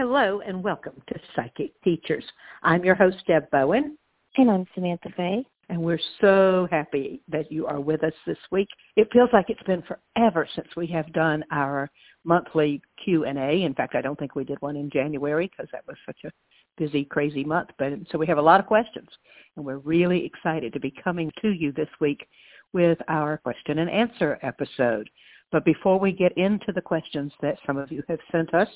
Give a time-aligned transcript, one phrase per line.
[0.00, 2.24] Hello and welcome to Psychic Teachers.
[2.62, 3.98] I'm your host, Deb Bowen.
[4.38, 5.44] And I'm Samantha Fay.
[5.68, 8.68] And we're so happy that you are with us this week.
[8.96, 11.90] It feels like it's been forever since we have done our
[12.24, 13.62] monthly Q&A.
[13.62, 16.32] In fact, I don't think we did one in January because that was such a
[16.78, 17.68] busy, crazy month.
[17.78, 19.10] But so we have a lot of questions,
[19.56, 22.26] and we're really excited to be coming to you this week
[22.72, 25.10] with our question and answer episode.
[25.52, 28.68] But before we get into the questions that some of you have sent us,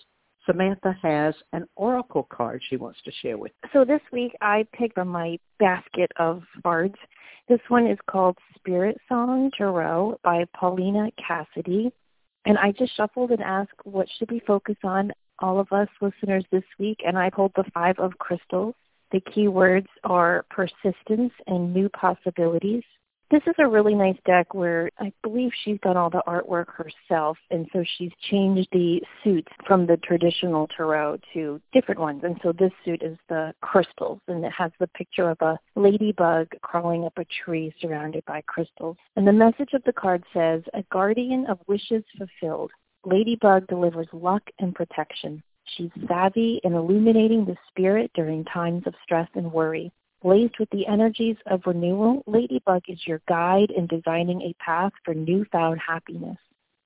[0.47, 3.53] Samantha has an oracle card she wants to share with.
[3.73, 6.97] So this week I picked from my basket of cards.
[7.48, 11.92] This one is called Spirit Song Tarot by Paulina Cassidy.
[12.47, 16.45] And I just shuffled and asked what should we focus on, all of us listeners
[16.53, 18.75] this week, and I pulled the Five of Crystals.
[19.12, 22.84] The key words are persistence and new possibilities.
[23.30, 27.39] This is a really nice deck where I believe she's done all the artwork herself,
[27.50, 32.22] and so she's changed the suits from the traditional tarot to different ones.
[32.22, 36.48] And so this suit is the crystals, and it has the picture of a ladybug
[36.61, 38.98] crawling up a tree surrounded by crystals.
[39.16, 42.72] And the message of the card says, a guardian of wishes fulfilled.
[43.06, 45.43] Ladybug delivers luck and protection.
[45.77, 49.91] She's savvy in illuminating the spirit during times of stress and worry.
[50.24, 55.12] Blazed with the energies of renewal, Ladybug is your guide in designing a path for
[55.12, 56.38] newfound happiness.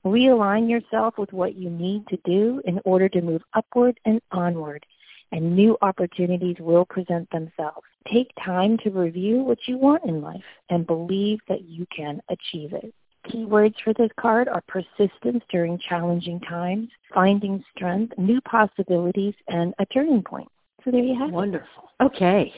[0.04, 4.84] Realign yourself with what you need to do in order to move upward and onward,
[5.30, 7.86] and new opportunities will present themselves.
[8.12, 12.72] Take time to review what you want in life and believe that you can achieve
[12.72, 12.92] it.
[13.28, 19.86] Keywords for this card are persistence during challenging times, finding strength, new possibilities, and a
[19.86, 20.48] turning point.
[20.84, 21.68] So there you have Wonderful.
[22.00, 22.02] it.
[22.02, 22.16] Wonderful.
[22.16, 22.52] Okay.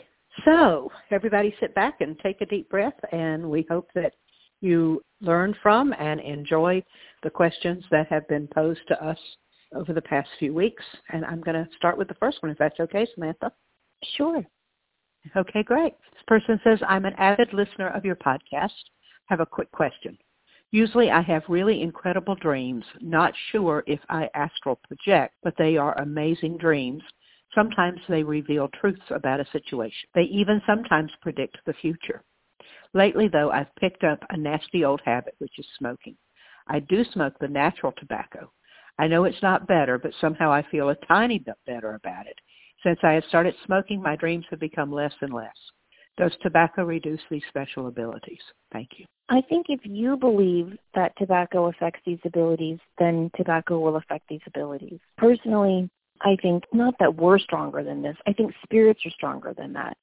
[0.44, 4.14] So everybody sit back and take a deep breath, and we hope that
[4.60, 6.82] you learn from and enjoy
[7.22, 9.18] the questions that have been posed to us
[9.74, 10.84] over the past few weeks.
[11.10, 13.52] And I'm going to start with the first one, if that's okay, Samantha.
[14.16, 14.44] Sure.
[15.36, 15.94] Okay, great.
[16.12, 18.70] This person says, I'm an avid listener of your podcast.
[19.26, 20.16] Have a quick question.
[20.72, 26.00] Usually I have really incredible dreams, not sure if I astral project, but they are
[26.00, 27.02] amazing dreams
[27.54, 30.08] Sometimes they reveal truths about a situation.
[30.14, 32.22] They even sometimes predict the future.
[32.94, 36.16] Lately, though, I've picked up a nasty old habit, which is smoking.
[36.68, 38.52] I do smoke the natural tobacco.
[38.98, 42.38] I know it's not better, but somehow I feel a tiny bit better about it.
[42.84, 45.56] Since I have started smoking, my dreams have become less and less.
[46.16, 48.40] Does tobacco reduce these special abilities?
[48.72, 49.06] Thank you.
[49.28, 54.40] I think if you believe that tobacco affects these abilities, then tobacco will affect these
[54.46, 54.98] abilities.
[55.16, 55.88] Personally,
[56.22, 58.16] I think not that we're stronger than this.
[58.26, 59.96] I think spirits are stronger than that.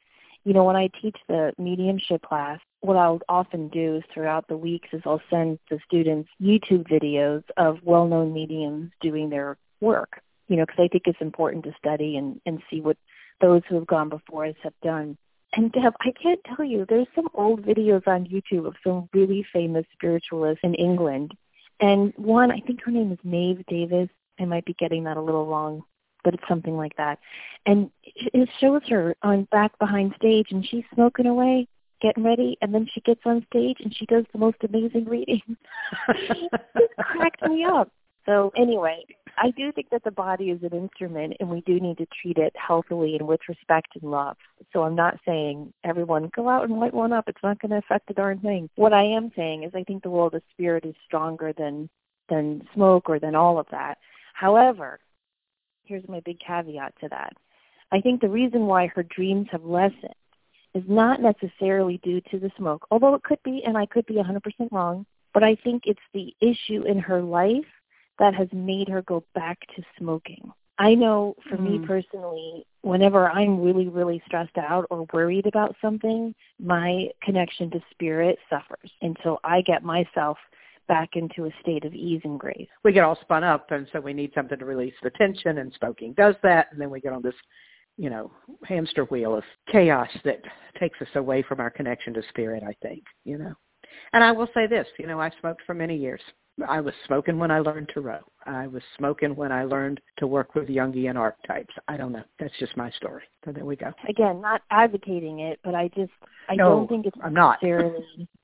[0.43, 4.57] You know, when I teach the mediumship class, what I'll often do is throughout the
[4.57, 10.21] weeks is I'll send the students YouTube videos of well-known mediums doing their work.
[10.47, 12.97] You know, because I think it's important to study and and see what
[13.41, 15.17] those who have gone before us have done.
[15.53, 19.45] And Deb, I can't tell you, there's some old videos on YouTube of some really
[19.51, 21.33] famous spiritualists in England.
[21.79, 24.09] And one, I think her name is Maeve Davis.
[24.39, 25.83] I might be getting that a little wrong
[26.27, 27.19] but it's something like that.
[27.65, 31.69] And it shows her on back behind stage, and she's smoking away,
[32.01, 35.41] getting ready, and then she gets on stage and she does the most amazing reading.
[36.09, 37.89] it cracked me up.
[38.25, 39.05] So anyway,
[39.37, 42.37] I do think that the body is an instrument, and we do need to treat
[42.37, 44.35] it healthily and with respect and love.
[44.73, 47.29] So I'm not saying everyone go out and light one up.
[47.29, 48.69] It's not going to affect a darn thing.
[48.75, 51.89] What I am saying is I think the world of spirit is stronger than
[52.27, 53.97] than smoke or than all of that.
[54.33, 54.99] However,
[55.87, 57.33] here's my big caveat to that.
[57.91, 60.13] I think the reason why her dreams have lessened
[60.73, 64.15] is not necessarily due to the smoke, although it could be, and I could be
[64.15, 67.65] 100% wrong, but I think it's the issue in her life
[68.19, 70.51] that has made her go back to smoking.
[70.79, 71.63] I know for Mm.
[71.63, 77.81] me personally, whenever I'm really, really stressed out or worried about something, my connection to
[77.91, 80.37] spirit suffers until I get myself
[80.87, 82.67] back into a state of ease and grace.
[82.83, 85.73] We get all spun up, and so we need something to release the tension, and
[85.79, 87.35] smoking does that, and then we get on this,
[87.97, 88.31] you know,
[88.65, 90.41] hamster wheel of chaos that
[90.79, 93.53] takes us away from our connection to spirit, I think, you know.
[94.13, 96.21] And I will say this, you know, I smoked for many years.
[96.67, 98.19] I was smoking when I learned to row.
[98.45, 101.73] I was smoking when I learned to work with Jungian archetypes.
[101.87, 102.23] I don't know.
[102.39, 103.23] That's just my story.
[103.45, 103.91] So there we go.
[104.09, 106.11] Again, not advocating it, but I just
[106.49, 107.61] I No, don't think it's I'm not.
[107.61, 108.27] necessarily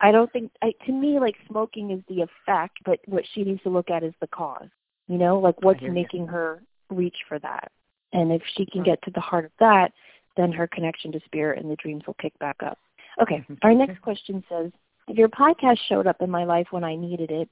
[0.00, 3.62] I don't think I, to me like smoking is the effect, but what she needs
[3.62, 4.68] to look at is the cause.
[5.08, 5.94] You know, like what's hear you.
[5.94, 7.70] making her reach for that.
[8.12, 9.92] And if she can get to the heart of that,
[10.36, 12.78] then her connection to spirit and the dreams will kick back up.
[13.20, 14.70] Okay, our next question says,
[15.08, 17.48] if your podcast showed up in my life when I needed it,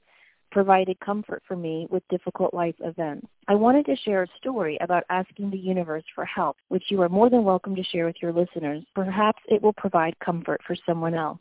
[0.51, 3.27] provided comfort for me with difficult life events.
[3.47, 7.09] I wanted to share a story about asking the universe for help, which you are
[7.09, 8.83] more than welcome to share with your listeners.
[8.95, 11.39] Perhaps it will provide comfort for someone else.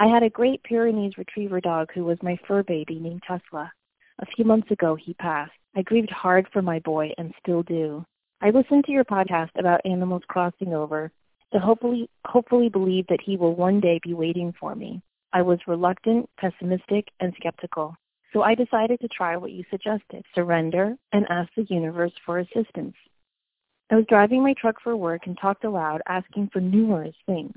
[0.00, 3.70] I had a Great Pyrenees Retriever dog who was my fur baby named Tesla.
[4.20, 5.52] A few months ago, he passed.
[5.76, 8.02] I grieved hard for my boy and still do.
[8.40, 11.12] I listened to your podcast about animals crossing over
[11.52, 15.02] to hopefully, hopefully believe that he will one day be waiting for me.
[15.34, 17.94] I was reluctant, pessimistic, and skeptical.
[18.32, 22.94] So I decided to try what you suggested, surrender and ask the universe for assistance.
[23.90, 27.52] I was driving my truck for work and talked aloud, asking for numerous things.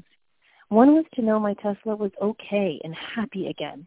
[0.69, 3.86] One was to know my Tesla was okay and happy again.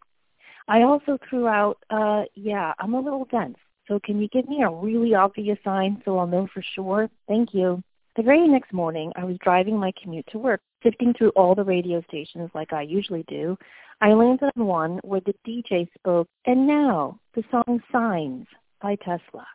[0.69, 4.63] I also threw out, uh, yeah, I'm a little dense, so can you give me
[4.63, 7.09] a really obvious sign so I'll know for sure?
[7.29, 7.83] Thank you.
[8.17, 11.63] The very next morning, I was driving my commute to work, sifting through all the
[11.63, 13.59] radio stations like I usually do.
[14.01, 18.47] I landed on one where the DJ spoke, and now the song Signs
[18.81, 19.47] by Tesla.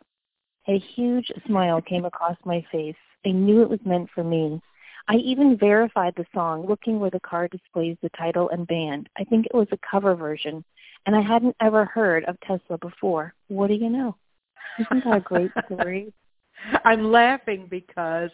[0.68, 2.94] A huge smile came across my face.
[3.26, 4.60] I knew it was meant for me.
[5.08, 9.08] I even verified the song, looking where the card displays the title and band.
[9.18, 10.64] I think it was a cover version,
[11.06, 13.34] and I hadn't ever heard of Tesla before.
[13.48, 14.16] What do you know?
[14.78, 16.12] Isn't that a great story?
[16.84, 18.30] I'm laughing because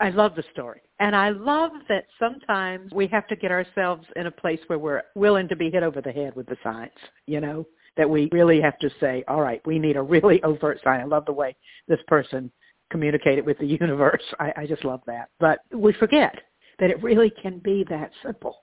[0.00, 0.80] I love the story.
[0.98, 5.02] And I love that sometimes we have to get ourselves in a place where we're
[5.14, 6.90] willing to be hit over the head with the signs,
[7.26, 7.66] you know,
[7.96, 11.00] that we really have to say, all right, we need a really overt sign.
[11.00, 11.54] I love the way
[11.86, 12.50] this person
[12.90, 14.22] communicated with the universe.
[14.38, 15.28] I, I just love that.
[15.38, 16.34] But we forget
[16.78, 18.56] that it really can be that simple.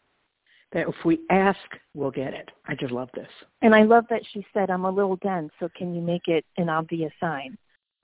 [0.74, 1.60] That if we ask,
[1.94, 2.50] we'll get it.
[2.68, 3.30] I just love this.
[3.62, 6.44] And I love that she said, I'm a little dense, so can you make it
[6.58, 7.58] an obvious sign?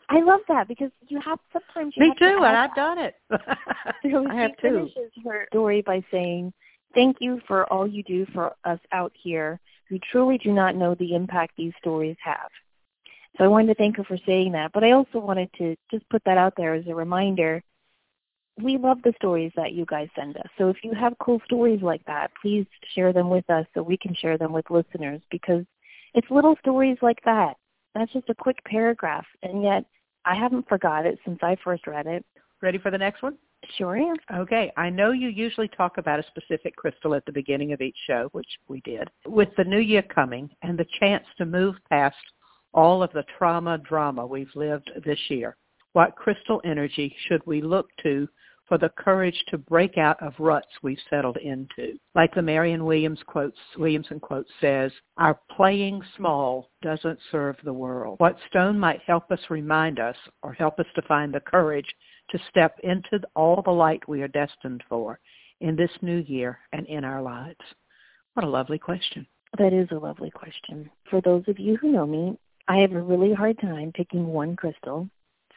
[0.09, 2.99] I love that because you have sometimes you Me have too, to and I've done
[2.99, 3.15] it.
[4.11, 4.89] So I have she too.
[4.95, 6.53] finishes her story by saying,
[6.93, 9.59] Thank you for all you do for us out here
[9.89, 12.49] who truly do not know the impact these stories have.
[13.37, 16.07] So I wanted to thank her for saying that, but I also wanted to just
[16.09, 17.63] put that out there as a reminder.
[18.61, 20.47] We love the stories that you guys send us.
[20.57, 23.97] So if you have cool stories like that, please share them with us so we
[23.97, 25.65] can share them with listeners because
[26.13, 27.55] it's little stories like that.
[27.95, 29.85] That's just a quick paragraph, and yet
[30.25, 32.25] I haven't forgot it since I first read it.
[32.61, 33.37] Ready for the next one?
[33.77, 34.15] Sure am.
[34.41, 37.95] Okay, I know you usually talk about a specific crystal at the beginning of each
[38.07, 39.09] show, which we did.
[39.25, 42.15] With the new year coming and the chance to move past
[42.73, 45.55] all of the trauma drama we've lived this year,
[45.93, 48.27] what crystal energy should we look to
[48.67, 51.97] for the courage to break out of ruts we've settled into?
[52.15, 58.19] Like the Marion Williams quotes, Williamson quote says, our playing small doesn't serve the world.
[58.19, 61.87] What stone might help us remind us or help us to find the courage
[62.31, 65.19] to step into all the light we are destined for
[65.61, 67.59] in this new year and in our lives?
[68.33, 69.27] What a lovely question.
[69.59, 70.89] That is a lovely question.
[71.09, 74.55] For those of you who know me, I have a really hard time picking one
[74.55, 75.09] crystal,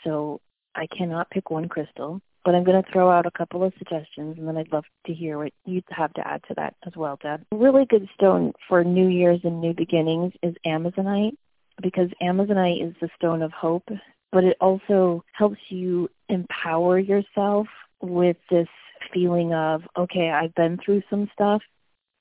[0.05, 0.41] so
[0.75, 2.21] I cannot pick one crystal.
[2.45, 5.13] But I'm going to throw out a couple of suggestions, and then I'd love to
[5.13, 7.45] hear what you have to add to that as well, Deb.
[7.51, 11.37] A really good stone for New Year's and new beginnings is Amazonite,
[11.83, 13.89] because Amazonite is the stone of hope,
[14.31, 17.67] but it also helps you empower yourself
[18.01, 18.69] with this
[19.13, 21.63] feeling of, okay, I've been through some stuff.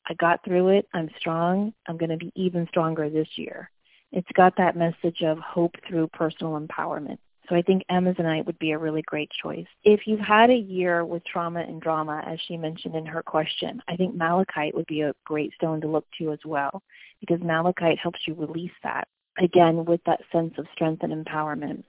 [0.07, 0.87] I got through it.
[0.93, 1.73] I'm strong.
[1.87, 3.69] I'm going to be even stronger this year.
[4.11, 7.17] It's got that message of hope through personal empowerment.
[7.49, 9.67] So I think Amazonite would be a really great choice.
[9.83, 13.81] If you've had a year with trauma and drama, as she mentioned in her question,
[13.87, 16.81] I think malachite would be a great stone to look to as well,
[17.19, 19.07] because malachite helps you release that,
[19.37, 21.83] again, with that sense of strength and empowerment.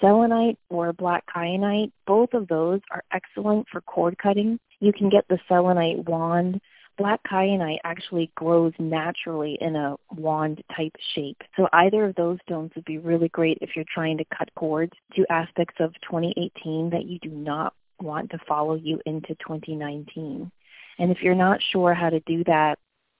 [0.00, 4.58] Selenite or black kyanite, both of those are excellent for cord cutting.
[4.80, 6.60] You can get the selenite wand
[6.98, 11.40] black kyanite actually grows naturally in a wand type shape.
[11.56, 14.92] So either of those stones would be really great if you're trying to cut cords
[15.14, 20.50] to aspects of 2018 that you do not want to follow you into 2019.
[20.98, 22.78] And if you're not sure how to do that,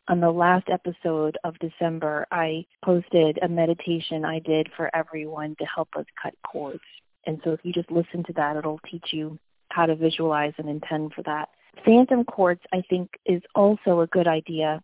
[0.08, 5.66] on the last episode of December, I posted a meditation I did for everyone to
[5.66, 6.80] help us cut cords.
[7.26, 10.68] And so if you just listen to that, it'll teach you how to visualize and
[10.68, 11.50] intend for that.
[11.85, 14.82] Phantom quartz, I think, is also a good idea.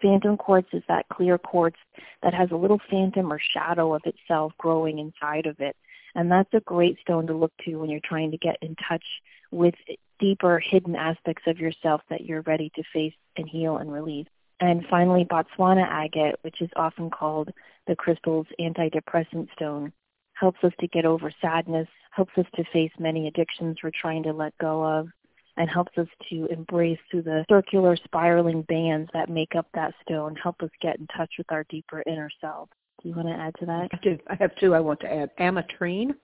[0.00, 1.76] Phantom quartz is that clear quartz
[2.22, 5.76] that has a little phantom or shadow of itself growing inside of it.
[6.14, 9.04] And that's a great stone to look to when you're trying to get in touch
[9.50, 9.74] with
[10.18, 14.26] deeper hidden aspects of yourself that you're ready to face and heal and release.
[14.60, 17.50] And finally, Botswana agate, which is often called
[17.86, 19.92] the crystal's antidepressant stone,
[20.34, 24.32] helps us to get over sadness, helps us to face many addictions we're trying to
[24.32, 25.08] let go of,
[25.56, 30.34] and helps us to embrace through the circular spiraling bands that make up that stone,
[30.36, 32.68] help us get in touch with our deeper inner self.
[33.02, 33.88] Do you want to add to that?
[33.92, 34.18] I do.
[34.28, 35.30] I have two I want to add.
[35.38, 36.14] Ametrine,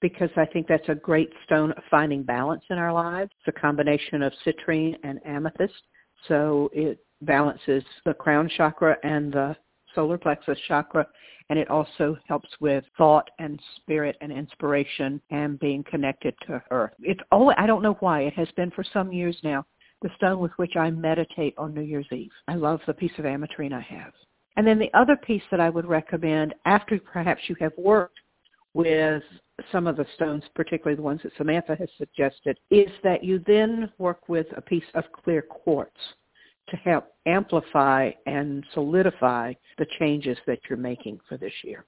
[0.00, 3.30] because I think that's a great stone of finding balance in our lives.
[3.38, 5.82] It's a combination of citrine and amethyst.
[6.28, 9.56] So it balances the crown chakra and the
[9.94, 11.06] solar plexus chakra
[11.50, 16.92] and it also helps with thought and spirit and inspiration and being connected to earth.
[17.00, 19.66] It's always, I don't know why, it has been for some years now,
[20.00, 22.30] the stone with which I meditate on New Year's Eve.
[22.46, 24.12] I love the piece of ametrine I have.
[24.56, 28.18] And then the other piece that I would recommend after perhaps you have worked
[28.72, 29.22] with
[29.72, 33.90] some of the stones, particularly the ones that Samantha has suggested, is that you then
[33.98, 35.98] work with a piece of clear quartz
[36.68, 41.84] to help amplify and solidify the changes that you're making for this year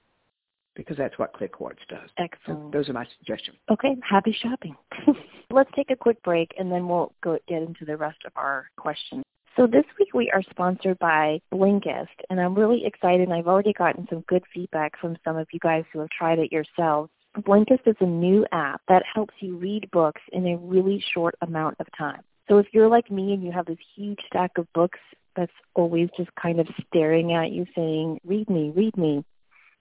[0.75, 2.09] because that's what quartz does.
[2.17, 2.59] Excellent.
[2.59, 3.57] So those are my suggestions.
[3.71, 4.75] Okay, happy shopping.
[5.51, 8.67] Let's take a quick break and then we'll go get into the rest of our
[8.77, 9.23] questions.
[9.55, 13.31] So this week we are sponsored by Blinkist, and I'm really excited.
[13.31, 16.51] I've already gotten some good feedback from some of you guys who have tried it
[16.51, 17.11] yourselves.
[17.37, 21.75] Blinkist is a new app that helps you read books in a really short amount
[21.79, 22.23] of time.
[22.49, 24.99] So if you're like me and you have this huge stack of books
[25.35, 29.23] that's always just kind of staring at you saying, read me, read me,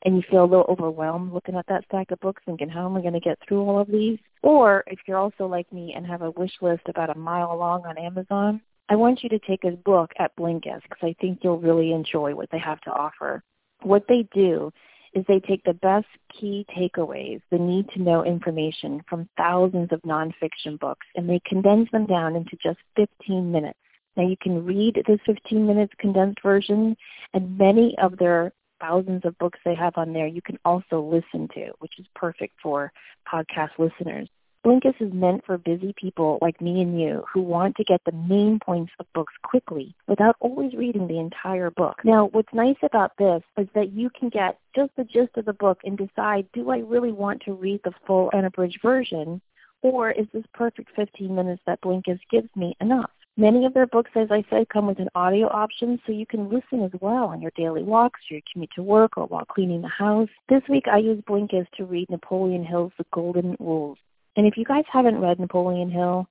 [0.05, 2.97] and you feel a little overwhelmed looking at that stack of books thinking, how am
[2.97, 4.19] I going to get through all of these?
[4.43, 7.85] Or if you're also like me and have a wish list about a mile long
[7.85, 11.61] on Amazon, I want you to take a look at Blinkist because I think you'll
[11.61, 13.43] really enjoy what they have to offer.
[13.83, 14.73] What they do
[15.15, 20.01] is they take the best key takeaways, the need to know information from thousands of
[20.03, 23.79] nonfiction books, and they condense them down into just 15 minutes.
[24.17, 26.97] Now you can read this 15 minutes condensed version,
[27.35, 31.49] and many of their thousands of books they have on there you can also listen
[31.55, 32.93] to, which is perfect for
[33.33, 34.29] podcast listeners.
[34.65, 38.13] Blinkist is meant for busy people like me and you who want to get the
[38.13, 41.97] main points of books quickly without always reading the entire book.
[42.05, 45.53] Now, what's nice about this is that you can get just the gist of the
[45.53, 49.41] book and decide, do I really want to read the full unabridged version
[49.83, 53.11] or is this perfect 15 minutes that Blinkist gives me enough?
[53.37, 56.51] Many of their books, as I said, come with an audio option, so you can
[56.51, 59.89] listen as well on your daily walks, your commute to work, or while cleaning the
[59.89, 60.29] house.
[60.49, 63.99] This week, I used Blinkist to read Napoleon Hill's The Golden Rules.
[64.37, 66.27] And if you guys haven't read Napoleon Hill,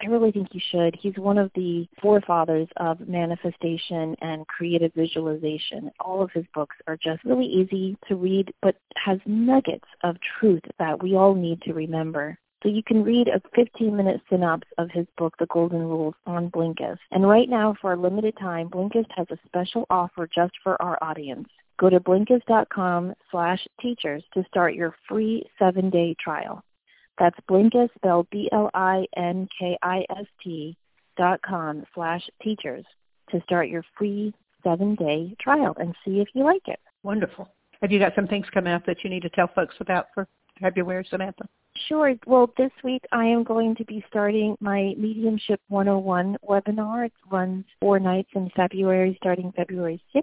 [0.00, 0.96] I really think you should.
[1.00, 5.90] He's one of the forefathers of manifestation and creative visualization.
[6.00, 10.62] All of his books are just really easy to read, but has nuggets of truth
[10.78, 12.36] that we all need to remember.
[12.64, 16.98] So you can read a 15-minute synopsis of his book, The Golden Rules, on Blinkist.
[17.10, 20.98] And right now, for a limited time, Blinkist has a special offer just for our
[21.02, 21.48] audience.
[21.78, 26.64] Go to Blinkist.com slash teachers to start your free seven-day trial.
[27.18, 28.76] That's Blinkist, spelled B-L-I-N-K-I-S-T
[31.16, 32.84] dot com slash teachers
[33.30, 36.80] to start your free seven-day trial and see if you like it.
[37.02, 37.48] Wonderful.
[37.80, 40.26] Have you got some things coming up that you need to tell folks about for
[40.60, 41.46] February, Samantha?
[41.88, 42.14] Sure.
[42.26, 47.06] Well, this week I am going to be starting my Mediumship 101 webinar.
[47.06, 50.22] It runs four nights in February, starting February 6th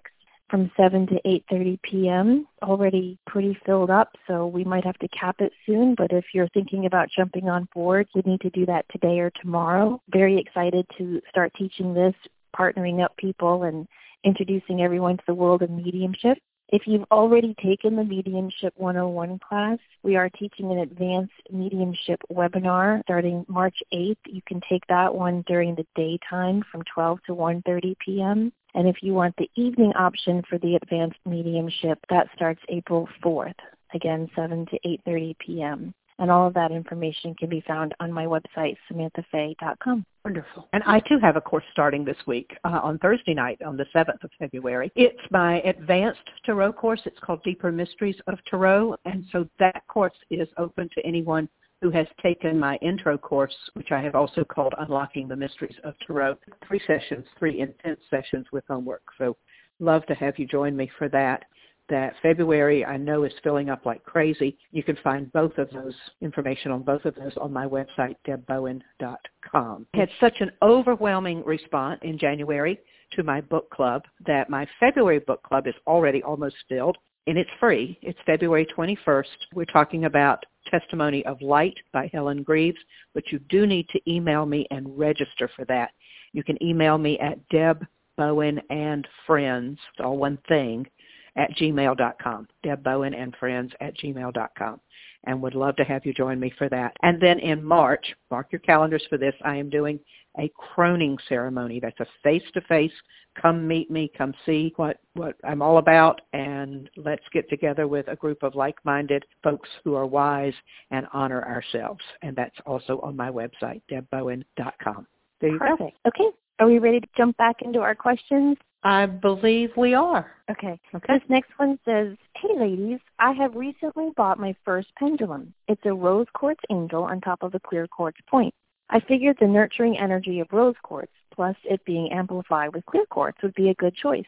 [0.52, 2.48] from 7 to 8.30 p.m.
[2.62, 5.96] Already pretty filled up, so we might have to cap it soon.
[5.96, 9.32] But if you're thinking about jumping on board, you need to do that today or
[9.42, 10.02] tomorrow.
[10.12, 12.14] Very excited to start teaching this,
[12.56, 13.88] partnering up people and
[14.26, 16.38] introducing everyone to the world of mediumship.
[16.72, 23.02] If you've already taken the Mediumship 101 class, we are teaching an advanced mediumship webinar
[23.04, 24.16] starting March 8th.
[24.26, 28.54] You can take that one during the daytime from 12 to 1.30 p.m.
[28.74, 33.56] And if you want the evening option for the advanced mediumship, that starts April 4th,
[33.94, 35.94] again 7 to 8.30 p.m.
[36.20, 40.06] And all of that information can be found on my website, samanthafay.com.
[40.24, 40.68] Wonderful.
[40.72, 43.88] And I too have a course starting this week uh, on Thursday night on the
[43.96, 44.92] 7th of February.
[44.96, 47.02] It's my advanced Tarot course.
[47.06, 48.98] It's called Deeper Mysteries of Tarot.
[49.06, 51.50] And so that course is open to anyone
[51.82, 55.96] who has taken my intro course, which I have also called Unlocking the Mysteries of
[56.06, 56.38] Tarot.
[56.68, 59.04] Three sessions, three intense sessions with homework.
[59.18, 59.36] So
[59.80, 61.44] love to have you join me for that
[61.90, 64.58] that February I know is filling up like crazy.
[64.72, 69.88] You can find both of those information on both of those on my website, debbowen.com.
[69.94, 72.80] I had such an overwhelming response in January
[73.14, 76.98] to my book club that my February book club is already almost filled
[77.28, 77.98] and it's free.
[78.02, 79.26] It's February 21st.
[79.54, 82.80] We're talking about Testimony of Light by Helen Greaves,
[83.14, 85.92] but you do need to email me and register for that.
[86.34, 87.86] You can email me at Deb
[88.18, 90.88] Bowen and Friends, all one thing,
[91.36, 94.82] at gmail.com, Deb Bowen and Friends at gmail.com.
[95.26, 96.96] And would love to have you join me for that.
[97.04, 100.00] And then in March, mark your calendars for this, I am doing
[100.40, 101.80] a croning ceremony.
[101.80, 102.92] That's a face-to-face,
[103.40, 108.08] come meet me, come see what, what I'm all about, and let's get together with
[108.08, 110.54] a group of like-minded folks who are wise
[110.92, 112.04] and honor ourselves.
[112.22, 115.08] And that's also on my website, debbowen.com.
[115.42, 115.98] There you Perfect.
[116.04, 116.10] Go.
[116.10, 116.36] Okay.
[116.60, 118.56] Are we ready to jump back into our questions?
[118.84, 120.32] I believe we are.
[120.50, 120.80] Okay.
[120.94, 121.14] okay.
[121.14, 125.54] This next one says, Hey ladies, I have recently bought my first pendulum.
[125.68, 128.54] It's a rose quartz angel on top of a clear quartz point.
[128.94, 133.42] I figured the nurturing energy of rose quartz plus it being amplified with clear quartz
[133.42, 134.26] would be a good choice.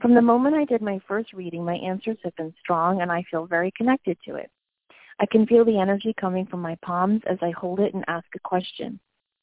[0.00, 3.22] From the moment I did my first reading, my answers have been strong and I
[3.30, 4.50] feel very connected to it.
[5.20, 8.24] I can feel the energy coming from my palms as I hold it and ask
[8.34, 8.98] a question.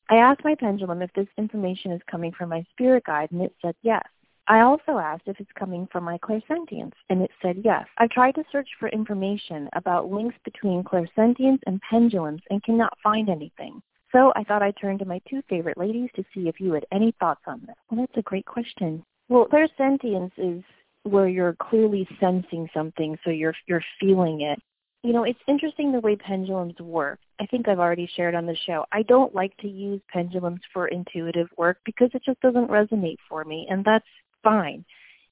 [0.09, 3.53] I asked my pendulum if this information is coming from my spirit guide and it
[3.61, 4.03] said yes.
[4.47, 7.85] I also asked if it's coming from my clairsentience, and it said yes.
[7.97, 13.29] I tried to search for information about links between clairsentience and pendulums and cannot find
[13.29, 13.81] anything.
[14.15, 16.85] So I thought I'd turn to my two favorite ladies to see if you had
[16.89, 17.75] any thoughts on this.
[17.91, 19.03] Well, that's a great question.
[19.27, 20.63] Well, clairsentience is
[21.03, 24.57] where you're clearly sensing something, so you're you're feeling it.
[25.03, 27.19] You know, it's interesting the way pendulums work.
[27.41, 28.85] I think I've already shared on the show.
[28.93, 33.43] I don't like to use pendulums for intuitive work because it just doesn't resonate for
[33.43, 34.07] me, and that's
[34.43, 34.85] fine.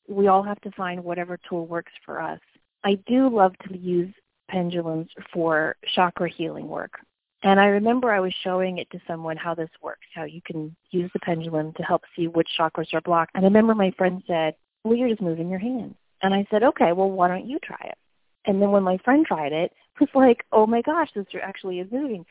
[0.10, 2.42] We all have to find whatever tool works for us.
[2.84, 4.14] I do love to use
[4.50, 7.00] pendulums for chakra healing work.
[7.44, 10.76] And I remember I was showing it to someone how this works, how you can
[10.92, 13.32] use the pendulum to help see which chakras are blocked.
[13.36, 15.96] And I remember my friend said, well, you're just moving your hand.
[16.22, 17.98] And I said, okay, well, why don't you try it?
[18.46, 21.80] And then when my friend tried it, it was like, oh my gosh, this actually
[21.80, 22.26] is moving.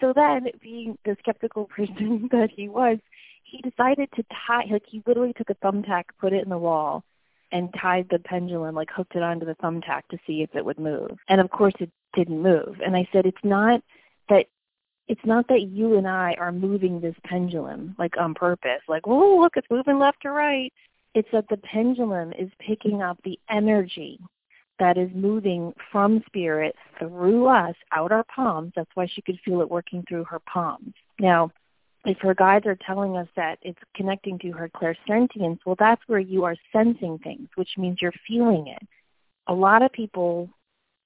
[0.00, 2.98] So then, being the skeptical person that he was,
[3.44, 7.02] he decided to tie like he literally took a thumbtack, put it in the wall,
[7.50, 10.78] and tied the pendulum, like hooked it onto the thumbtack to see if it would
[10.78, 11.16] move.
[11.28, 12.76] And of course it didn't move.
[12.84, 13.82] And I said, It's not
[14.28, 14.46] that
[15.08, 19.38] it's not that you and I are moving this pendulum like on purpose, like, oh
[19.40, 20.72] look, it's moving left or right.
[21.14, 24.20] It's that the pendulum is picking up the energy
[24.78, 28.72] that is moving from spirit through us out our palms.
[28.76, 30.94] That's why she could feel it working through her palms.
[31.18, 31.50] Now,
[32.04, 36.20] if her guides are telling us that it's connecting to her clairsentience, well, that's where
[36.20, 38.86] you are sensing things, which means you're feeling it.
[39.48, 40.48] A lot of people,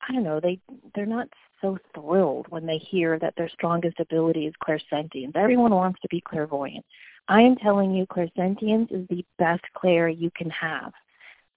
[0.07, 0.61] I don't know, they
[0.95, 1.29] they're not
[1.62, 5.37] so thrilled when they hear that their strongest ability is clairsentience.
[5.37, 6.85] Everyone wants to be clairvoyant.
[7.29, 10.92] I am telling you, clairsentience is the best clair you can have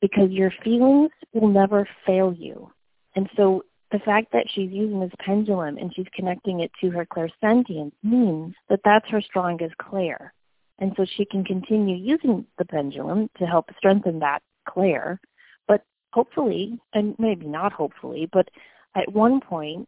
[0.02, 2.72] because your feelings will never fail you.
[3.16, 7.06] And so the fact that she's using this pendulum and she's connecting it to her
[7.06, 10.34] clairsentience means that that's her strongest clair.
[10.80, 15.20] And so she can continue using the pendulum to help strengthen that clair.
[15.68, 18.50] But hopefully, and maybe not hopefully, but
[18.96, 19.88] at one point,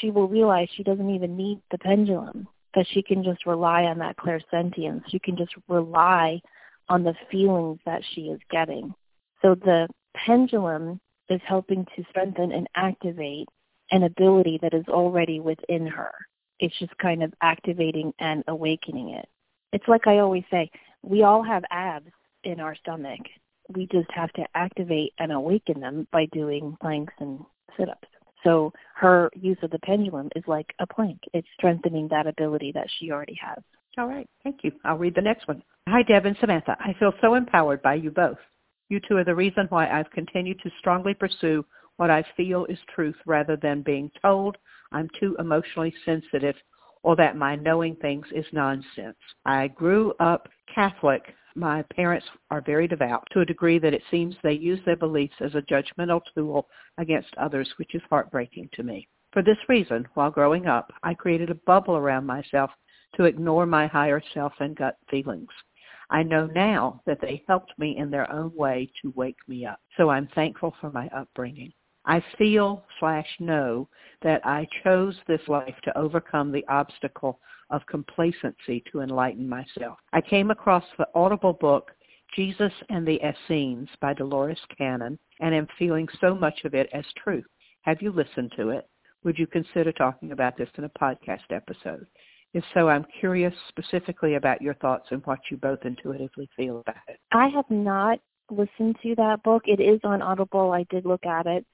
[0.00, 3.98] she will realize she doesn't even need the pendulum, that she can just rely on
[3.98, 5.02] that clairsentience.
[5.08, 6.40] She can just rely
[6.88, 8.94] on the feelings that she is getting.
[9.42, 13.48] So the pendulum is helping to strengthen and activate
[13.90, 16.12] an ability that is already within her.
[16.58, 19.28] It's just kind of activating and awakening it.
[19.72, 20.70] It's like I always say,
[21.02, 22.10] we all have abs
[22.44, 23.20] in our stomach.
[23.68, 27.40] We just have to activate and awaken them by doing planks and
[27.78, 28.08] sit-ups.
[28.44, 31.18] So her use of the pendulum is like a plank.
[31.32, 33.62] It's strengthening that ability that she already has.
[33.98, 34.28] All right.
[34.42, 34.72] Thank you.
[34.84, 35.62] I'll read the next one.
[35.88, 36.76] Hi, Deb and Samantha.
[36.80, 38.38] I feel so empowered by you both.
[38.88, 41.64] You two are the reason why I've continued to strongly pursue
[41.96, 44.56] what I feel is truth rather than being told
[44.92, 46.56] I'm too emotionally sensitive
[47.02, 49.16] or that my knowing things is nonsense.
[49.44, 51.22] I grew up Catholic.
[51.54, 55.34] My parents are very devout to a degree that it seems they use their beliefs
[55.40, 59.08] as a judgmental tool against others, which is heartbreaking to me.
[59.32, 62.70] For this reason, while growing up, I created a bubble around myself
[63.16, 65.50] to ignore my higher self and gut feelings.
[66.10, 69.80] I know now that they helped me in their own way to wake me up.
[69.96, 71.72] So I'm thankful for my upbringing.
[72.10, 73.88] I feel slash know
[74.22, 77.38] that I chose this life to overcome the obstacle
[77.70, 79.96] of complacency to enlighten myself.
[80.12, 81.92] I came across the audible book
[82.34, 87.04] Jesus and the Essenes by Dolores Cannon and am feeling so much of it as
[87.22, 87.46] truth.
[87.82, 88.88] Have you listened to it?
[89.22, 92.08] Would you consider talking about this in a podcast episode?
[92.54, 96.96] If so, I'm curious specifically about your thoughts and what you both intuitively feel about
[97.06, 97.20] it.
[97.30, 98.18] I have not
[98.50, 99.62] listened to that book.
[99.66, 100.72] It is on Audible.
[100.72, 101.64] I did look at it.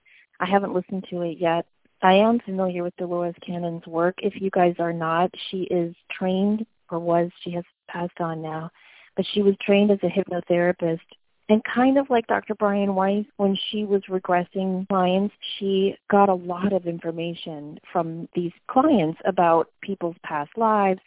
[0.40, 1.66] I haven't listened to it yet.
[2.03, 4.16] I am familiar with Dolores Cannon's work.
[4.18, 8.70] If you guys are not, she is trained or was, she has passed on now,
[9.16, 11.01] but she was trained as a hypnotherapist
[11.49, 12.57] and kind of like Dr.
[12.57, 18.53] Brian Weiss, when she was regressing clients, she got a lot of information from these
[18.68, 21.01] clients about people's past lives.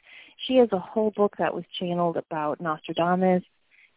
[0.47, 3.43] She has a whole book that was channeled about Nostradamus.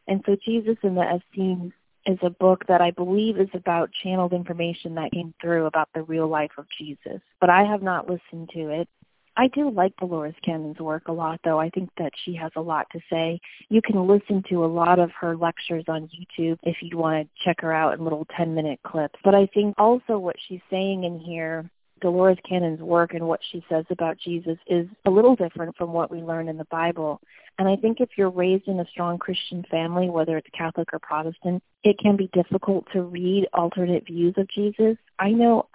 [0.09, 1.73] And so Jesus in the Essenes
[2.07, 6.03] is a book that I believe is about channeled information that came through about the
[6.03, 7.21] real life of Jesus.
[7.41, 8.89] But I have not listened to it.
[9.37, 11.59] I do like Dolores Cannon's work a lot, though.
[11.59, 13.41] I think that she has a lot to say.
[13.71, 17.45] You can listen to a lot of her lectures on YouTube if you want to
[17.45, 19.19] check her out in little 10-minute clips.
[19.25, 21.71] But I think also what she's saying in here,
[22.03, 26.11] Dolores Cannon's work and what she says about Jesus is a little different from what
[26.11, 27.21] we learn in the Bible.
[27.59, 30.99] And I think if you're raised in a strong Christian family, whether it's Catholic or
[30.99, 34.97] Protestant, it can be difficult to read alternate views of Jesus.
[35.19, 35.69] I know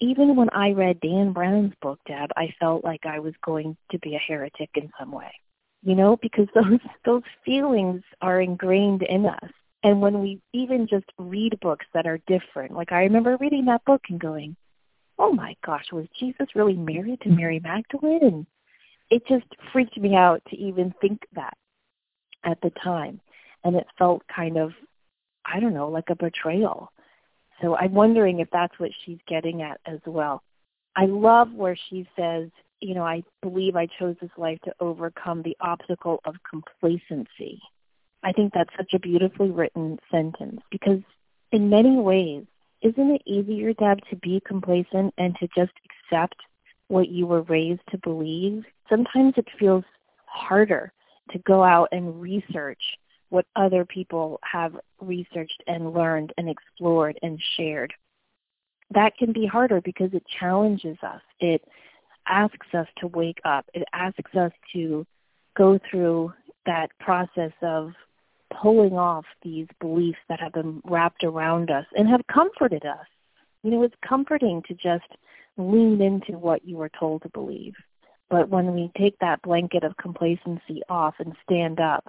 [0.00, 3.98] even when I read Dan Brown's book, Deb, I felt like I was going to
[3.98, 5.30] be a heretic in some way.
[5.82, 9.50] You know, because those those feelings are ingrained in us.
[9.84, 13.84] And when we even just read books that are different, like I remember reading that
[13.84, 14.56] book and going,
[15.18, 18.46] "Oh my gosh, was Jesus really married to Mary Magdalene?" And
[19.10, 21.56] it just freaked me out to even think that
[22.44, 23.20] at the time.
[23.64, 24.72] And it felt kind of
[25.44, 26.92] I don't know, like a betrayal
[27.60, 30.42] so I'm wondering if that's what she's getting at as well.
[30.96, 32.48] I love where she says,
[32.80, 37.60] you know, I believe I chose this life to overcome the obstacle of complacency.
[38.22, 41.00] I think that's such a beautifully written sentence because
[41.52, 42.44] in many ways,
[42.82, 46.36] isn't it easier, Deb, to be complacent and to just accept
[46.88, 48.64] what you were raised to believe?
[48.88, 49.84] Sometimes it feels
[50.26, 50.92] harder
[51.32, 52.80] to go out and research
[53.30, 57.92] what other people have researched and learned and explored and shared.
[58.90, 61.20] That can be harder because it challenges us.
[61.40, 61.62] It
[62.26, 63.66] asks us to wake up.
[63.74, 65.06] It asks us to
[65.56, 66.32] go through
[66.64, 67.92] that process of
[68.50, 73.06] pulling off these beliefs that have been wrapped around us and have comforted us.
[73.62, 75.06] You know, it's comforting to just
[75.56, 77.74] lean into what you were told to believe.
[78.30, 82.04] But when we take that blanket of complacency off and stand up,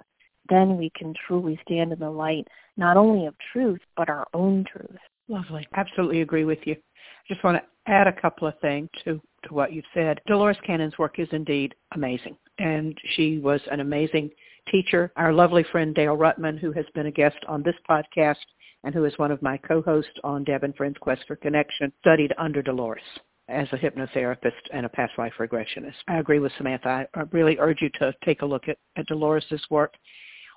[0.48, 4.64] then we can truly stand in the light, not only of truth, but our own
[4.70, 4.98] truth.
[5.28, 5.66] Lovely.
[5.74, 6.74] Absolutely agree with you.
[6.74, 10.20] I just want to add a couple of things to, to what you said.
[10.26, 14.30] Dolores Cannon's work is indeed amazing, and she was an amazing
[14.70, 15.12] teacher.
[15.16, 18.36] Our lovely friend Dale Rutman, who has been a guest on this podcast
[18.84, 22.32] and who is one of my co-hosts on Deb and Friends Quest for Connection, studied
[22.38, 23.02] under Dolores
[23.48, 25.96] as a hypnotherapist and a past life regressionist.
[26.08, 27.06] I agree with Samantha.
[27.14, 29.94] I really urge you to take a look at, at Dolores' work.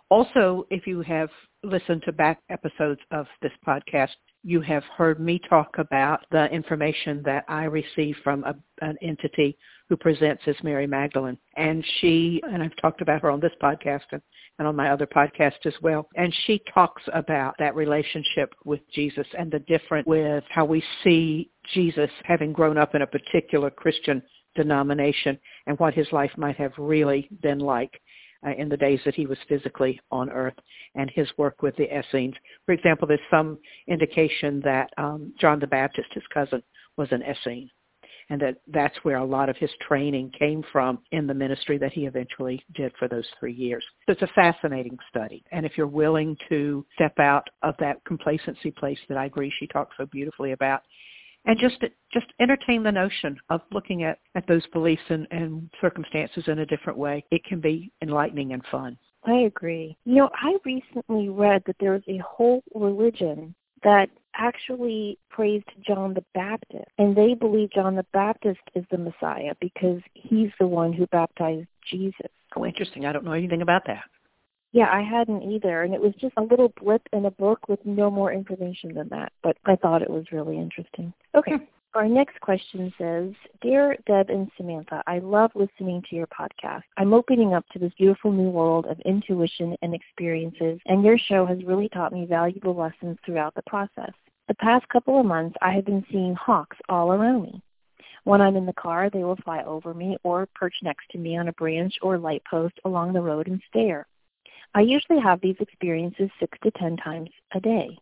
[0.09, 1.29] Also, if you have
[1.63, 4.09] listened to back episodes of this podcast,
[4.43, 9.57] you have heard me talk about the information that I receive from a, an entity
[9.89, 11.37] who presents as Mary Magdalene.
[11.55, 14.21] And she, and I've talked about her on this podcast and,
[14.59, 19.27] and on my other podcast as well, and she talks about that relationship with Jesus
[19.37, 24.21] and the difference with how we see Jesus having grown up in a particular Christian
[24.55, 27.99] denomination and what his life might have really been like
[28.45, 30.55] uh, in the days that he was physically on Earth
[30.95, 32.35] and his work with the Essenes.
[32.65, 36.61] For example, there's some indication that um, John the Baptist, his cousin,
[36.97, 37.69] was an Essene
[38.29, 41.93] and that that's where a lot of his training came from in the ministry that
[41.93, 43.83] he eventually did for those three years.
[44.05, 45.43] So it's a fascinating study.
[45.51, 49.67] And if you're willing to step out of that complacency place that I agree she
[49.67, 50.81] talks so beautifully about
[51.45, 56.43] and just just entertain the notion of looking at, at those beliefs and, and circumstances
[56.47, 57.25] in a different way.
[57.31, 58.97] It can be enlightening and fun.
[59.25, 59.97] I agree.
[60.05, 66.13] You know, I recently read that there is a whole religion that actually praised John
[66.13, 66.85] the Baptist.
[66.97, 71.67] And they believe John the Baptist is the Messiah because he's the one who baptized
[71.89, 72.31] Jesus.
[72.55, 73.05] Oh, interesting.
[73.05, 74.03] I don't know anything about that.
[74.73, 77.79] Yeah, I hadn't either, and it was just a little blip in a book with
[77.85, 79.31] no more information than that.
[79.43, 81.13] But I thought it was really interesting.
[81.35, 81.63] Okay, hmm.
[81.93, 86.81] Our next question says, Dear Deb and Samantha, I love listening to your podcast.
[86.97, 91.45] I'm opening up to this beautiful new world of intuition and experiences, and your show
[91.45, 94.11] has really taught me valuable lessons throughout the process.
[94.47, 97.61] The past couple of months, I have been seeing hawks all around me.
[98.23, 101.37] When I'm in the car, they will fly over me or perch next to me
[101.37, 104.07] on a branch or light post along the road and stare.
[104.75, 107.97] I usually have these experiences six to ten times a day.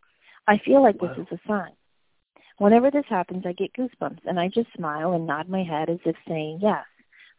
[0.46, 1.14] I feel like wow.
[1.14, 1.72] this is a sign.
[2.58, 5.98] Whenever this happens, I get goosebumps, and I just smile and nod my head as
[6.04, 6.84] if saying yes.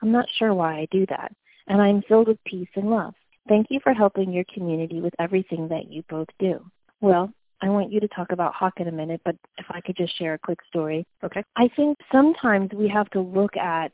[0.01, 1.31] I'm not sure why I do that,
[1.67, 3.13] and I am filled with peace and love.
[3.47, 6.65] Thank you for helping your community with everything that you both do.
[7.01, 9.95] Well, I want you to talk about Hawk in a minute, but if I could
[9.95, 11.05] just share a quick story.
[11.23, 11.43] Okay.
[11.55, 13.91] I think sometimes we have to look at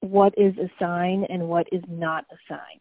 [0.00, 2.80] what is a sign and what is not a sign.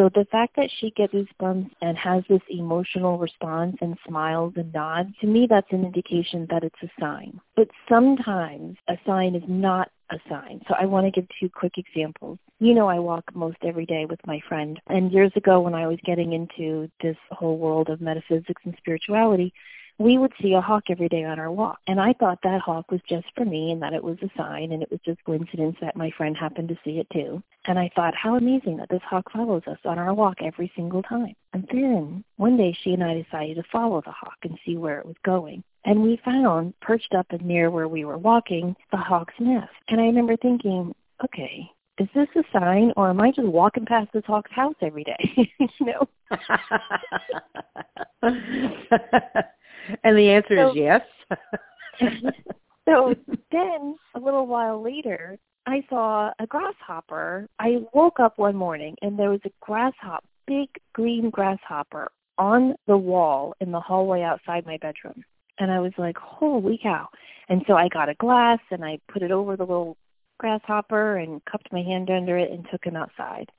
[0.00, 4.72] So the fact that she gets goosebumps and has this emotional response and smiles and
[4.72, 7.38] nods, to me that's an indication that it's a sign.
[7.54, 10.62] But sometimes a sign is not a sign.
[10.66, 12.38] So I want to give two quick examples.
[12.60, 14.80] You know I walk most every day with my friend.
[14.86, 19.52] And years ago when I was getting into this whole world of metaphysics and spirituality,
[20.00, 21.78] we would see a hawk every day on our walk.
[21.86, 24.72] And I thought that hawk was just for me and that it was a sign
[24.72, 27.42] and it was just coincidence that my friend happened to see it too.
[27.66, 31.02] And I thought, how amazing that this hawk follows us on our walk every single
[31.02, 31.34] time.
[31.52, 35.00] And then one day she and I decided to follow the hawk and see where
[35.00, 35.62] it was going.
[35.84, 39.68] And we found, perched up and near where we were walking, the hawk's nest.
[39.88, 44.08] And I remember thinking, okay, is this a sign or am I just walking past
[44.14, 45.36] this hawk's house every day?
[45.58, 46.08] you know?
[50.04, 51.02] And the answer so, is yes.
[52.88, 53.14] so
[53.52, 57.48] then a little while later, I saw a grasshopper.
[57.58, 62.96] I woke up one morning and there was a grasshopper, big green grasshopper on the
[62.96, 65.22] wall in the hallway outside my bedroom.
[65.58, 67.06] And I was like, holy cow.
[67.48, 69.96] And so I got a glass and I put it over the little
[70.38, 73.50] grasshopper and cupped my hand under it and took him outside.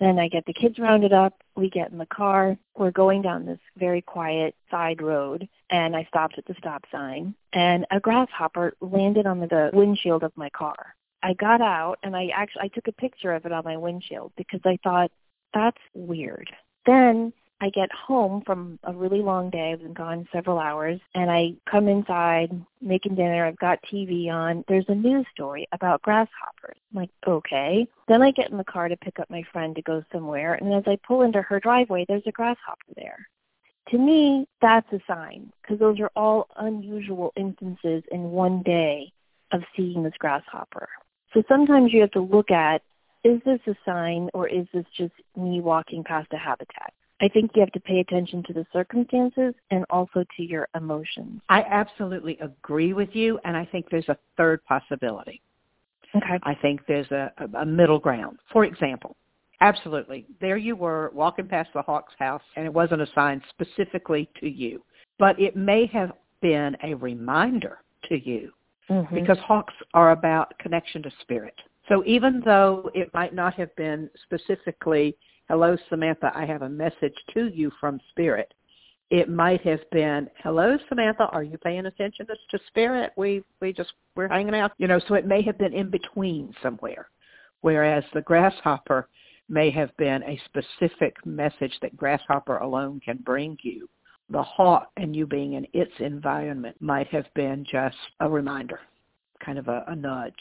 [0.00, 1.34] Then I get the kids rounded up.
[1.56, 2.56] We get in the car.
[2.74, 7.34] We're going down this very quiet side road, and I stopped at the stop sign,
[7.52, 10.94] and a grasshopper landed on the windshield of my car.
[11.22, 14.32] I got out, and I actually I took a picture of it on my windshield
[14.36, 15.12] because I thought
[15.52, 16.50] that's weird.
[16.86, 19.72] Then I get home from a really long day.
[19.72, 23.44] I've been gone several hours and I come inside making dinner.
[23.44, 24.64] I've got TV on.
[24.66, 26.78] There's a news story about grasshoppers.
[26.90, 27.86] I'm like, okay.
[28.08, 30.54] Then I get in the car to pick up my friend to go somewhere.
[30.54, 33.28] And as I pull into her driveway, there's a grasshopper there.
[33.90, 39.12] To me, that's a sign because those are all unusual instances in one day
[39.52, 40.88] of seeing this grasshopper.
[41.34, 42.82] So sometimes you have to look at,
[43.22, 46.94] is this a sign or is this just me walking past a habitat?
[47.20, 51.40] I think you have to pay attention to the circumstances and also to your emotions.
[51.48, 55.42] I absolutely agree with you, and I think there's a third possibility.
[56.16, 56.38] Okay.
[56.42, 58.38] I think there's a, a middle ground.
[58.52, 59.16] For example,
[59.60, 64.28] absolutely, there you were walking past the Hawks house, and it wasn't a sign specifically
[64.40, 64.82] to you,
[65.18, 67.78] but it may have been a reminder
[68.08, 68.50] to you
[68.88, 69.14] mm-hmm.
[69.14, 71.54] because hawks are about connection to spirit.
[71.88, 75.16] So even though it might not have been specifically
[75.50, 78.54] hello, Samantha, I have a message to you from Spirit.
[79.10, 83.10] It might have been, hello, Samantha, are you paying attention to Spirit?
[83.16, 84.70] We, we just, we're hanging out.
[84.78, 87.10] You know, so it may have been in between somewhere.
[87.62, 89.08] Whereas the grasshopper
[89.48, 93.88] may have been a specific message that grasshopper alone can bring you.
[94.28, 98.78] The hawk and you being in its environment might have been just a reminder,
[99.44, 100.32] kind of a, a nudge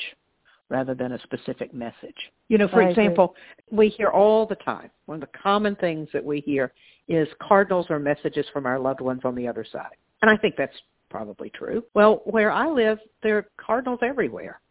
[0.70, 2.16] rather than a specific message.
[2.48, 3.36] You know, for I example,
[3.68, 3.78] agree.
[3.78, 6.72] we hear all the time, one of the common things that we hear
[7.08, 9.96] is cardinals are messages from our loved ones on the other side.
[10.22, 10.78] And I think that's
[11.10, 11.84] probably true.
[11.96, 14.62] Well, where I live, there are cardinals everywhere.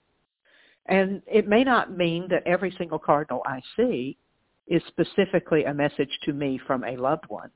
[0.87, 4.17] And it may not mean that every single cardinal I see
[4.69, 7.51] is specifically a message to me from a loved one.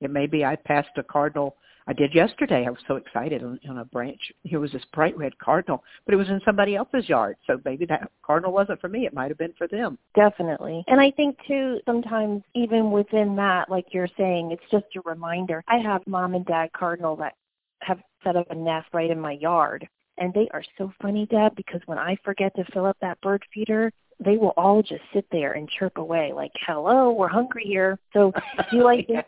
[0.00, 2.64] It may be I passed a cardinal I did yesterday.
[2.66, 4.20] I was so excited on, on a branch.
[4.42, 7.36] Here was this bright red cardinal, but it was in somebody else's yard.
[7.46, 9.06] So maybe that cardinal wasn't for me.
[9.06, 9.98] It might have been for them.
[10.14, 10.84] Definitely.
[10.86, 15.62] And I think too, sometimes even within that, like you're saying, it's just a reminder.
[15.68, 17.34] I have mom and dad cardinal that
[17.80, 19.86] have set up a nest right in my yard.
[20.16, 23.42] And they are so funny, Deb, because when I forget to fill up that bird
[23.52, 23.92] feeder,
[24.24, 27.98] they will all just sit there and chirp away like, hello, we're hungry here.
[28.12, 28.32] So
[28.70, 29.22] do you like yeah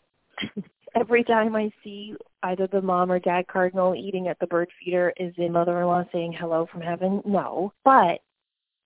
[0.98, 5.12] every time I see either the mom or dad cardinal eating at the bird feeder
[5.18, 7.22] is the mother-in-law saying hello from heaven?
[7.24, 7.72] No.
[7.84, 8.20] But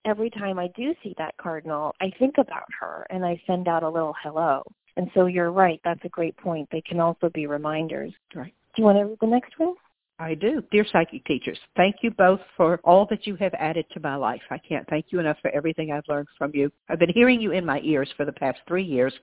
[0.05, 3.83] every time I do see that cardinal, I think about her and I send out
[3.83, 4.63] a little hello.
[4.97, 5.81] And so you're right.
[5.85, 6.69] That's a great point.
[6.71, 8.13] They can also be reminders.
[8.35, 8.55] Right.
[8.75, 9.75] Do you want to read the next one?
[10.19, 10.63] I do.
[10.71, 14.43] Dear psychic teachers, thank you both for all that you have added to my life.
[14.51, 16.71] I can't thank you enough for everything I've learned from you.
[16.91, 19.15] I've been hearing you in my ears for the past three years,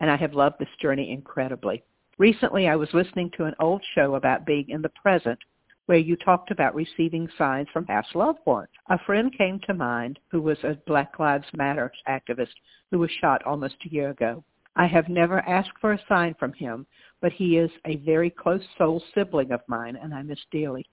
[0.00, 1.84] and I have loved this journey incredibly.
[2.18, 5.38] Recently, I was listening to an old show about being in the present
[5.84, 8.70] where you talked about receiving signs from past loved ones.
[8.88, 12.54] A friend came to mind who was a Black Lives Matter activist
[12.90, 14.42] who was shot almost a year ago.
[14.76, 16.86] I have never asked for a sign from him,
[17.20, 20.86] but he is a very close soul sibling of mine and I miss dearly.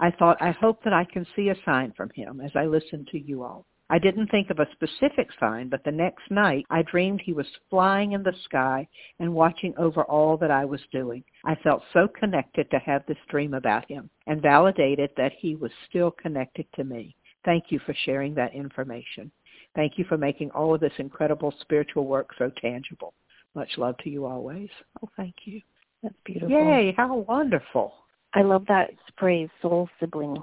[0.00, 3.04] I thought, I hope that I can see a sign from him as I listen
[3.10, 3.66] to you all.
[3.88, 7.46] I didn't think of a specific sign, but the next night I dreamed he was
[7.70, 8.88] flying in the sky
[9.20, 11.22] and watching over all that I was doing.
[11.44, 15.70] I felt so connected to have this dream about him and validated that he was
[15.88, 17.14] still connected to me.
[17.44, 19.30] Thank you for sharing that information.
[19.76, 23.14] Thank you for making all of this incredible spiritual work so tangible.
[23.54, 24.68] Much love to you always.
[25.02, 25.60] Oh, thank you.
[26.02, 26.50] That's beautiful.
[26.50, 27.94] Yay, how wonderful.
[28.34, 30.36] I love that phrase, soul sibling.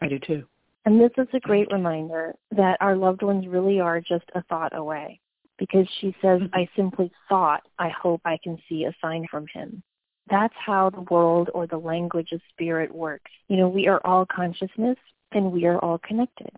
[0.00, 0.44] I do too.
[0.86, 4.74] And this is a great reminder that our loved ones really are just a thought
[4.74, 5.20] away.
[5.58, 6.54] Because she says, Mm-hmm.
[6.54, 9.82] I simply thought, I hope I can see a sign from him.
[10.30, 13.30] That's how the world or the language of spirit works.
[13.48, 14.96] You know, we are all consciousness
[15.32, 16.50] and we are all connected.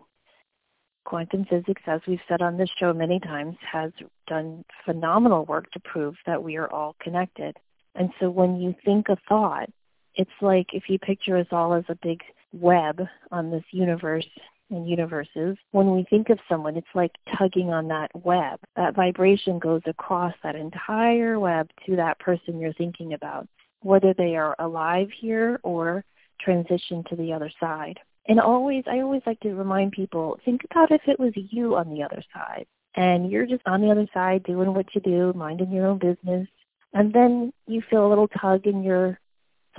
[1.05, 3.91] Quantum physics, as we've said on this show many times, has
[4.27, 7.57] done phenomenal work to prove that we are all connected.
[7.95, 9.69] And so when you think a thought,
[10.15, 14.27] it's like if you picture us all as a big web on this universe
[14.69, 18.59] and universes, when we think of someone, it's like tugging on that web.
[18.75, 23.47] That vibration goes across that entire web to that person you're thinking about,
[23.81, 26.03] whether they are alive here or
[26.39, 27.99] transition to the other side.
[28.27, 31.89] And always, I always like to remind people, think about if it was you on
[31.89, 32.65] the other side.
[32.95, 36.47] And you're just on the other side doing what you do, minding your own business.
[36.93, 39.19] And then you feel a little tug in your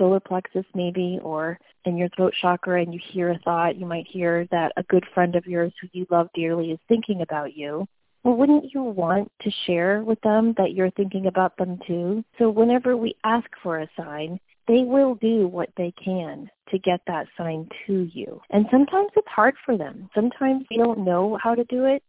[0.01, 3.77] solar plexus maybe or in your throat chakra and you hear a thought.
[3.77, 7.21] You might hear that a good friend of yours who you love dearly is thinking
[7.21, 7.87] about you.
[8.23, 12.23] Well, wouldn't you want to share with them that you're thinking about them too?
[12.39, 17.01] So whenever we ask for a sign, they will do what they can to get
[17.05, 18.41] that sign to you.
[18.49, 20.09] And sometimes it's hard for them.
[20.15, 22.01] Sometimes they don't know how to do it.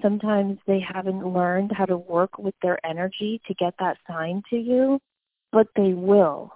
[0.00, 4.56] Sometimes they haven't learned how to work with their energy to get that sign to
[4.56, 4.98] you,
[5.52, 6.52] but they will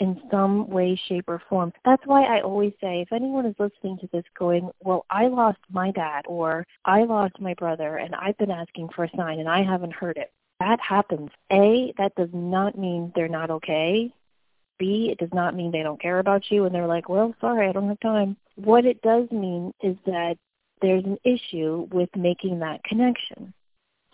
[0.00, 1.72] in some way, shape, or form.
[1.84, 5.58] That's why I always say if anyone is listening to this going, well, I lost
[5.70, 9.48] my dad or I lost my brother and I've been asking for a sign and
[9.48, 10.32] I haven't heard it.
[10.60, 11.30] That happens.
[11.52, 14.12] A, that does not mean they're not okay.
[14.78, 17.68] B, it does not mean they don't care about you and they're like, well, sorry,
[17.68, 18.36] I don't have time.
[18.56, 20.36] What it does mean is that
[20.82, 23.54] there's an issue with making that connection.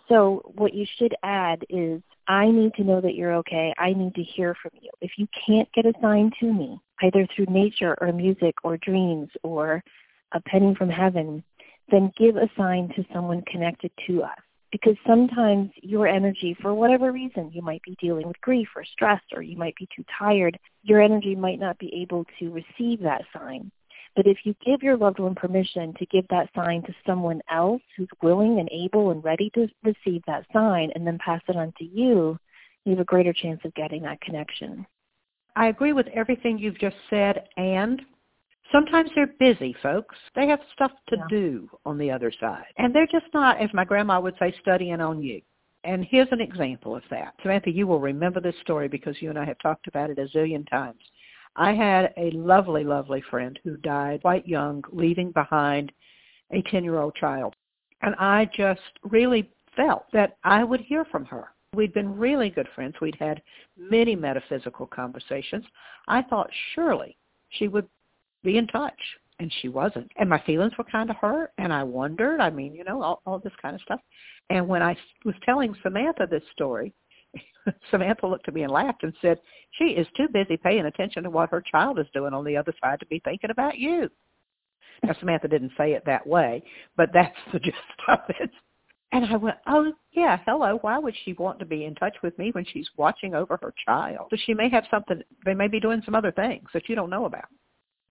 [0.07, 3.73] So what you should add is, I need to know that you're okay.
[3.77, 4.89] I need to hear from you.
[5.01, 9.29] If you can't get a sign to me, either through nature or music or dreams
[9.43, 9.83] or
[10.31, 11.43] a penny from heaven,
[11.91, 14.39] then give a sign to someone connected to us.
[14.71, 19.21] Because sometimes your energy, for whatever reason, you might be dealing with grief or stress
[19.35, 23.21] or you might be too tired, your energy might not be able to receive that
[23.33, 23.71] sign.
[24.15, 27.81] But if you give your loved one permission to give that sign to someone else
[27.97, 31.73] who's willing and able and ready to receive that sign and then pass it on
[31.79, 32.37] to you,
[32.85, 34.85] you have a greater chance of getting that connection.
[35.55, 38.01] I agree with everything you've just said, and
[38.71, 40.15] sometimes they're busy, folks.
[40.35, 41.27] They have stuff to Yeah.
[41.29, 42.65] do on the other side.
[42.77, 45.41] And they're just not, as my grandma would say, studying on you.
[45.85, 47.35] And here's an example of that.
[47.41, 50.25] Samantha, you will remember this story because you and I have talked about it a
[50.27, 51.03] zillion times.
[51.55, 55.91] I had a lovely, lovely friend who died quite young, leaving behind
[56.51, 57.55] a 10-year-old child.
[58.01, 61.49] And I just really felt that I would hear from her.
[61.73, 62.95] We'd been really good friends.
[63.01, 63.41] We'd had
[63.77, 65.65] many metaphysical conversations.
[66.07, 67.17] I thought surely
[67.49, 67.87] she would
[68.43, 68.99] be in touch,
[69.39, 70.11] and she wasn't.
[70.17, 73.21] And my feelings were kind of hurt, and I wondered, I mean, you know, all,
[73.25, 73.99] all this kind of stuff.
[74.49, 76.93] And when I was telling Samantha this story,
[77.91, 79.39] Samantha looked at me and laughed and said,
[79.71, 82.73] she is too busy paying attention to what her child is doing on the other
[82.81, 84.09] side to be thinking about you.
[85.03, 86.63] Now, Samantha didn't say it that way,
[86.95, 88.51] but that's the gist of it.
[89.11, 90.79] And I went, oh, yeah, hello.
[90.81, 93.73] Why would she want to be in touch with me when she's watching over her
[93.85, 94.27] child?
[94.31, 97.11] So she may have something, they may be doing some other things that you don't
[97.11, 97.45] know about.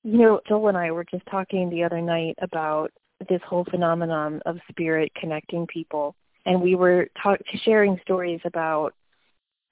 [0.05, 2.93] You know, Joel and I were just talking the other night about
[3.29, 6.15] this whole phenomenon of spirit connecting people.
[6.47, 8.95] And we were talk- sharing stories about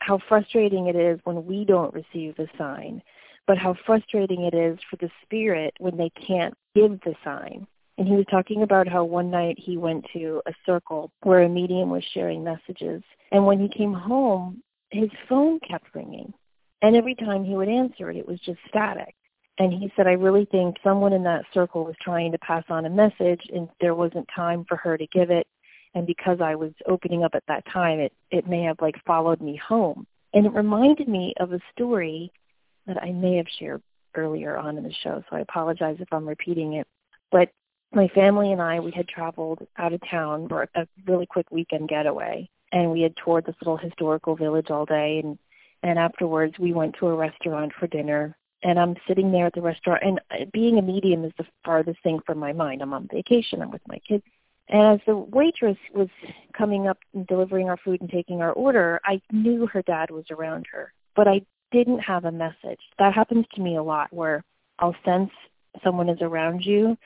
[0.01, 3.03] how frustrating it is when we don't receive the sign,
[3.47, 7.67] but how frustrating it is for the spirit when they can't give the sign.
[7.99, 11.49] And he was talking about how one night he went to a circle where a
[11.49, 13.03] medium was sharing messages.
[13.31, 16.33] And when he came home, his phone kept ringing.
[16.83, 19.15] And every time he would answer it, it was just static.
[19.59, 22.87] And he said, I really think someone in that circle was trying to pass on
[22.87, 25.47] a message and there wasn't time for her to give it.
[25.95, 29.41] And because I was opening up at that time, it, it may have like followed
[29.41, 30.07] me home.
[30.33, 32.33] And it reminded me of a story
[32.87, 33.83] that I may have shared
[34.15, 36.87] earlier on in the show, so I apologize if I'm repeating it.
[37.31, 37.51] But
[37.93, 41.89] my family and I, we had traveled out of town for a really quick weekend
[41.89, 45.39] getaway, and we had toured this little historical village all day, and
[45.83, 48.37] and afterwards we went to a restaurant for dinner.
[48.63, 52.03] And I'm sitting there at the restaurant, and uh, being a medium is the farthest
[52.03, 52.83] thing from my mind.
[52.83, 53.63] I'm on vacation.
[53.63, 54.25] I'm with my kids.
[54.71, 56.09] And as the waitress was
[56.57, 60.25] coming up and delivering our food and taking our order, I knew her dad was
[60.31, 61.43] around her, but I
[61.73, 62.81] didn't have a message.
[62.99, 64.45] That happens to me a lot where
[64.79, 65.31] I'll sense
[65.85, 66.97] someone is around you,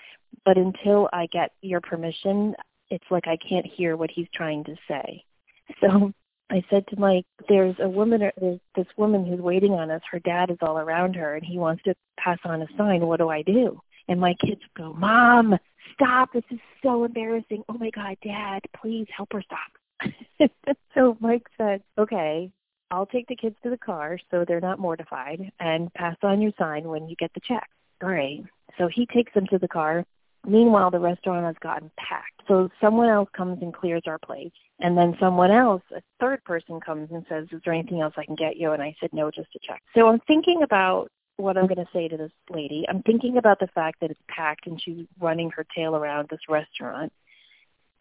[0.44, 2.54] but until I get your permission,
[2.90, 5.24] it's like I can't hear what he's trying to say.
[5.80, 6.12] So
[6.50, 10.02] I said to Mike, there's a woman, there's this woman who's waiting on us.
[10.10, 13.06] Her dad is all around her and he wants to pass on a sign.
[13.06, 13.80] What do I do?
[14.08, 15.58] And my kids go, Mom,
[15.92, 16.32] stop.
[16.32, 17.64] This is so embarrassing.
[17.68, 20.50] Oh my God, Dad, please help her stop.
[20.94, 22.50] so Mike said, okay,
[22.90, 26.52] I'll take the kids to the car so they're not mortified and pass on your
[26.58, 27.68] sign when you get the check.
[28.02, 28.44] Right.
[28.78, 30.04] So he takes them to the car.
[30.46, 32.42] Meanwhile, the restaurant has gotten packed.
[32.46, 34.52] So someone else comes and clears our plate.
[34.80, 38.26] And then someone else, a third person comes and says, is there anything else I
[38.26, 38.72] can get you?
[38.72, 39.82] And I said, no, just a check.
[39.94, 42.84] So I'm thinking about what I'm going to say to this lady.
[42.88, 46.40] I'm thinking about the fact that it's packed and she's running her tail around this
[46.48, 47.12] restaurant.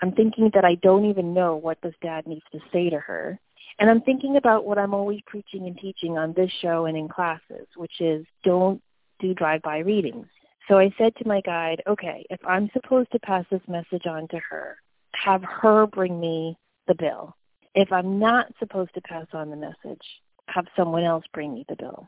[0.01, 3.39] I'm thinking that I don't even know what this dad needs to say to her.
[3.79, 7.07] And I'm thinking about what I'm always preaching and teaching on this show and in
[7.07, 8.81] classes, which is don't
[9.19, 10.27] do drive-by readings.
[10.67, 14.27] So I said to my guide, okay, if I'm supposed to pass this message on
[14.29, 14.77] to her,
[15.13, 16.57] have her bring me
[16.88, 17.36] the bill.
[17.75, 20.03] If I'm not supposed to pass on the message,
[20.47, 22.07] have someone else bring me the bill.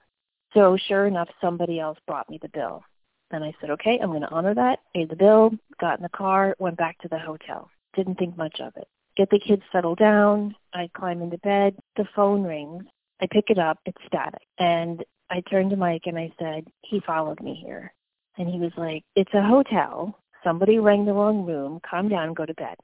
[0.56, 2.84] So sure enough, somebody else brought me the bill.
[3.32, 6.10] And I said, okay, I'm going to honor that, paid the bill, got in the
[6.10, 7.70] car, went back to the hotel.
[7.95, 10.56] Didn't think much of it get the kids settled down.
[10.74, 11.76] I climb into bed.
[11.95, 12.84] The phone rings.
[13.22, 13.80] I pick it up.
[13.86, 14.41] It's static.
[14.60, 17.93] And I turned to Mike and I said, he followed me here.
[18.38, 20.20] And he was like, it's a hotel.
[20.43, 21.80] Somebody rang the wrong room.
[21.89, 22.76] Calm down go to bed.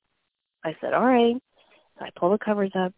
[0.63, 1.36] I said, all right.
[1.99, 2.93] So I pull the covers up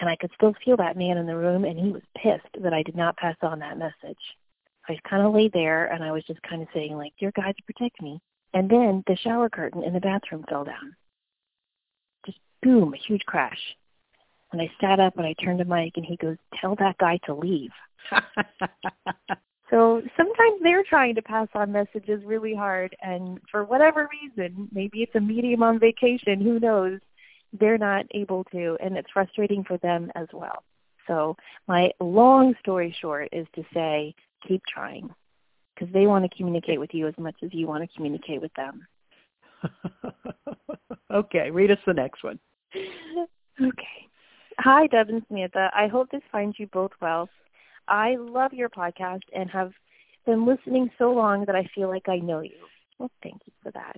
[0.00, 2.74] and I could still feel that man in the room and he was pissed that
[2.74, 4.18] I did not pass on that message.
[4.88, 7.54] I kind of lay there and I was just kind of saying like, dear God,
[7.64, 8.20] protect me.
[8.54, 10.94] And then the shower curtain in the bathroom fell down
[12.24, 13.58] Just boom, a huge crash.
[14.52, 17.18] And I sat up and I turned to Mike and he goes, tell that guy
[17.26, 17.72] to leave.
[19.70, 25.02] so sometimes they're trying to pass on messages really hard and for whatever reason, maybe
[25.02, 27.00] it's a medium on vacation, who knows,
[27.58, 30.62] they're not able to and it's frustrating for them as well.
[31.06, 31.36] So
[31.68, 34.14] my long story short is to say,
[34.46, 35.10] keep trying
[35.74, 38.52] because they want to communicate with you as much as you want to communicate with
[38.54, 38.86] them.
[41.12, 42.38] okay, read us the next one.
[43.60, 44.08] Okay.
[44.58, 45.70] Hi, Deb and Samantha.
[45.74, 47.28] I hope this finds you both well.
[47.88, 49.72] I love your podcast and have
[50.24, 52.66] been listening so long that I feel like I know you.
[52.98, 53.96] Well, thank you for that.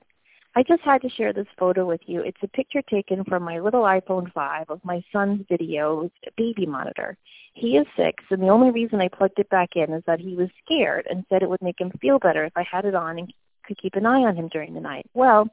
[0.59, 2.21] I just had to share this photo with you.
[2.21, 7.17] It's a picture taken from my little iPhone 5 of my son's video baby monitor.
[7.55, 10.35] He is six, and the only reason I plugged it back in is that he
[10.35, 13.21] was scared and said it would make him feel better if I had it on
[13.21, 13.33] and
[13.67, 15.09] could keep an eye on him during the night.
[15.15, 15.49] Well,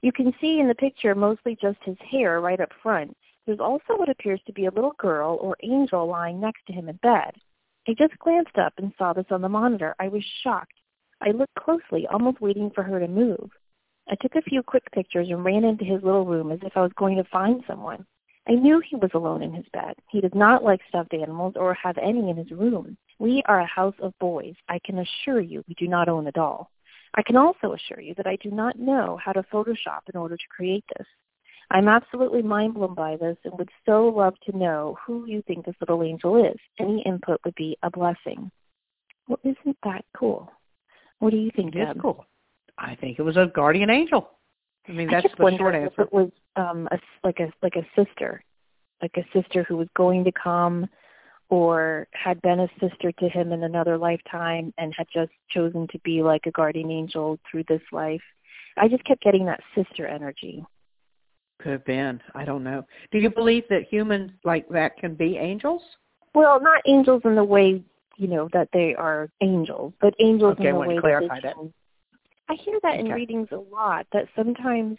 [0.00, 3.14] you can see in the picture mostly just his hair right up front.
[3.44, 6.88] There's also what appears to be a little girl or angel lying next to him
[6.88, 7.32] in bed.
[7.86, 9.94] I just glanced up and saw this on the monitor.
[10.00, 10.72] I was shocked.
[11.20, 13.50] I looked closely, almost waiting for her to move.
[14.08, 16.82] I took a few quick pictures and ran into his little room as if I
[16.82, 18.06] was going to find someone.
[18.48, 19.94] I knew he was alone in his bed.
[20.08, 22.96] He does not like stuffed animals or have any in his room.
[23.18, 24.54] We are a house of boys.
[24.68, 26.70] I can assure you we do not own a doll.
[27.14, 30.36] I can also assure you that I do not know how to Photoshop in order
[30.36, 31.06] to create this.
[31.70, 35.64] I'm absolutely mind blown by this and would so love to know who you think
[35.64, 36.56] this little angel is.
[36.78, 38.52] Any input would be a blessing.
[39.26, 40.52] Well, isn't that cool?
[41.18, 41.96] What do you think, It Deb?
[41.96, 42.24] is cool.
[42.78, 44.30] I think it was a guardian angel.
[44.88, 46.02] I mean, that's I just the short if answer.
[46.02, 48.42] it was um, a, like a like a sister,
[49.02, 50.88] like a sister who was going to come
[51.48, 55.98] or had been a sister to him in another lifetime and had just chosen to
[56.00, 58.22] be like a guardian angel through this life.
[58.76, 60.64] I just kept getting that sister energy.
[61.60, 62.20] Could have been.
[62.34, 62.84] I don't know.
[63.12, 65.82] Do you believe that humans like that can be angels?
[66.34, 67.82] Well, not angels in the way,
[68.18, 71.42] you know, that they are angels, but angels Okay, in the way to clarify that
[71.42, 71.72] they can.
[72.48, 73.14] I hear that in Okay.
[73.14, 74.98] readings a lot, that sometimes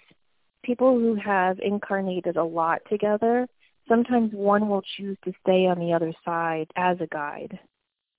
[0.64, 3.48] people who have incarnated a lot together,
[3.88, 7.58] sometimes one will choose to stay on the other side as a guide,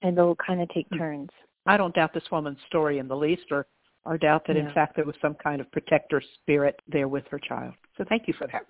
[0.02, 0.98] and they'll kind of take Hmm.
[0.98, 1.30] turns.
[1.66, 3.66] I don't doubt this woman's story in the least or,
[4.04, 4.66] or doubt that Yeah.
[4.66, 7.74] in fact there was some kind of protector spirit there with her child.
[7.96, 8.64] So thank you for that.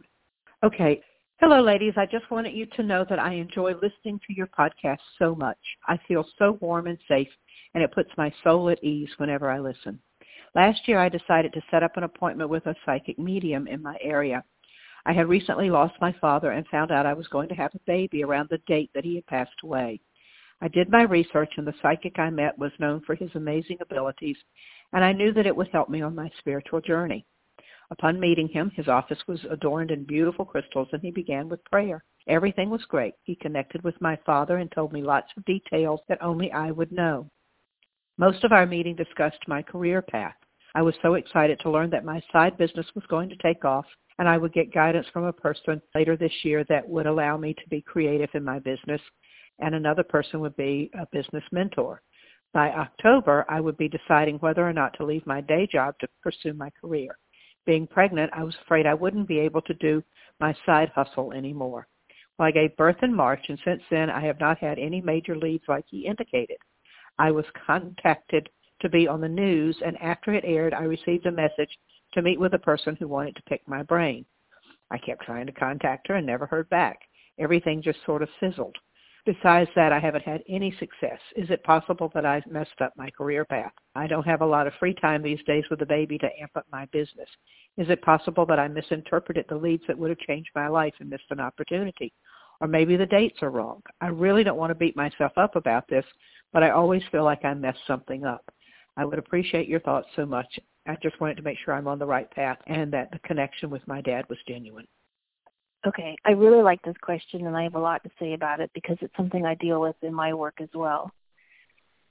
[0.65, 1.01] Okay.
[1.39, 1.97] Hello, ladies.
[1.97, 5.59] I just wanted you to know that I enjoy listening to your podcast so much.
[5.87, 7.33] I feel so warm and safe,
[7.75, 10.03] and it puts my soul at ease whenever I listen.
[10.59, 13.97] Last year, I decided to set up an appointment with a psychic medium in my
[14.01, 14.43] area.
[15.07, 17.87] I had recently lost my father and found out I was going to have a
[17.87, 20.01] baby around the date that he had passed away.
[20.61, 24.37] I did my research, and the psychic I met was known for his amazing abilities,
[24.93, 27.25] and I knew that it would help me on my spiritual journey.
[27.93, 32.03] Upon meeting him, his office was adorned in beautiful crystals, and he began with prayer.
[32.27, 33.15] Everything was great.
[33.23, 36.91] He connected with my father and told me lots of details that only I would
[36.91, 37.31] know.
[38.17, 40.35] Most of our meeting discussed my career path.
[40.75, 43.87] I was so excited to learn that my side business was going to take off,
[44.19, 47.55] and I would get guidance from a person later this year that would allow me
[47.55, 49.01] to be creative in my business,
[49.59, 52.03] and another person would be a business mentor.
[52.53, 56.09] By October, I would be deciding whether or not to leave my day job to
[56.23, 57.19] pursue my career
[57.69, 60.03] being pregnant, I was afraid I wouldn't be able to do
[60.41, 61.87] my side hustle anymore.
[62.39, 65.37] Well, I gave birth in March, and since then I have not had any major
[65.37, 66.57] leads like he indicated.
[67.19, 68.49] I was contacted
[68.81, 71.71] to be on the news, and after it aired, I received a message
[72.15, 74.25] to meet with a person who wanted to pick my brain.
[74.91, 77.01] I kept trying to contact her and never heard back.
[77.39, 78.77] Everything just sort of fizzled.
[79.27, 81.21] Besides that, I haven't had any success.
[81.37, 83.73] Is it possible that I've messed up my career path?
[83.95, 86.53] I don't have a lot of free time these days with the baby to amp
[86.57, 87.29] up my business.
[87.77, 91.11] Is it possible that I misinterpreted the leads that would have changed my life and
[91.11, 92.13] missed an opportunity?
[92.61, 93.83] Or maybe the dates are wrong.
[94.01, 96.07] I really don't want to beat myself up about this,
[96.53, 98.51] but I always feel like I messed something up.
[98.99, 100.59] I would appreciate your thoughts so much.
[100.87, 103.71] I just wanted to make sure I'm on the right path and that the connection
[103.71, 104.89] with my dad was genuine.
[105.87, 108.71] Okay, I really like this question and I have a lot to say about it
[108.75, 111.13] because it's something I deal with in my work as well.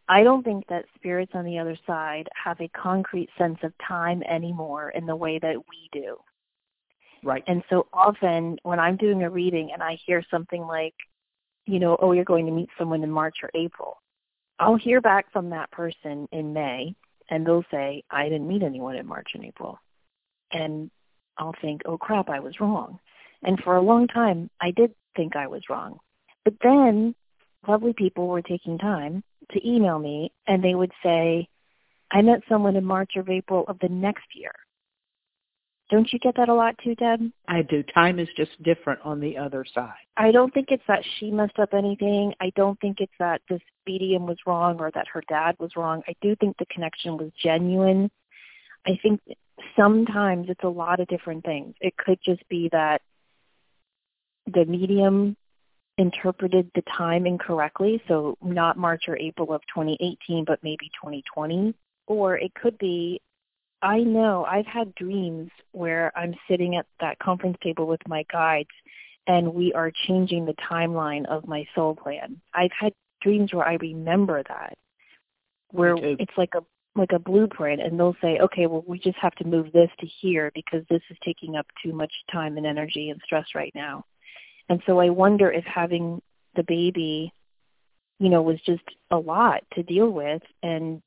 [0.08, 4.24] I don't think that spirits on the other side have a concrete sense of time
[4.24, 6.16] anymore in the way that we do.
[7.22, 7.44] Right.
[7.48, 10.96] And so often when I'm doing a reading and I hear something like,
[11.66, 13.98] you know, oh, you're going to meet someone in March or April,
[14.60, 16.96] I'll hear back from that person in May
[17.30, 19.80] and they'll say, I didn't meet anyone in March and April.
[20.52, 20.90] And
[21.38, 23.00] I'll think, oh crap, I was wrong.
[23.44, 26.00] And for a long time, I did think I was wrong.
[26.44, 27.14] But then
[27.68, 31.48] lovely people were taking time to email me and they would say,
[32.10, 34.54] I met someone in March or April of the next year.
[35.90, 37.32] Don't you get that a lot too, Deb?
[37.48, 37.82] I do.
[37.82, 39.94] Time is just different on the other side.
[40.18, 42.34] I don't think it's that she messed up anything.
[42.42, 46.04] I don't think it's that this medium was wrong or that her dad was wrong.
[46.08, 48.12] I do think the connection was genuine.
[48.86, 49.22] I think
[49.78, 51.74] sometimes it's a lot of different things.
[51.80, 53.02] It could just be that
[54.54, 55.38] the medium
[55.98, 61.74] interpreted the time incorrectly, so not March or April of 2018, but maybe 2020.
[62.08, 63.20] Or it could be,
[63.82, 68.70] I know I've had dreams where I'm sitting at that conference table with my guides
[69.28, 72.42] and we are changing the timeline of my soul plan.
[72.54, 74.78] I've had dreams where I remember that,
[75.72, 76.64] where it's like a
[76.96, 80.08] like a blueprint and they'll say, okay, well, we just have to move this to
[80.08, 84.04] here because this is taking up too much time and energy and stress right now.
[84.70, 86.22] And so I wonder if having
[86.56, 87.32] the baby,
[88.20, 91.02] you know, was just a lot to deal with and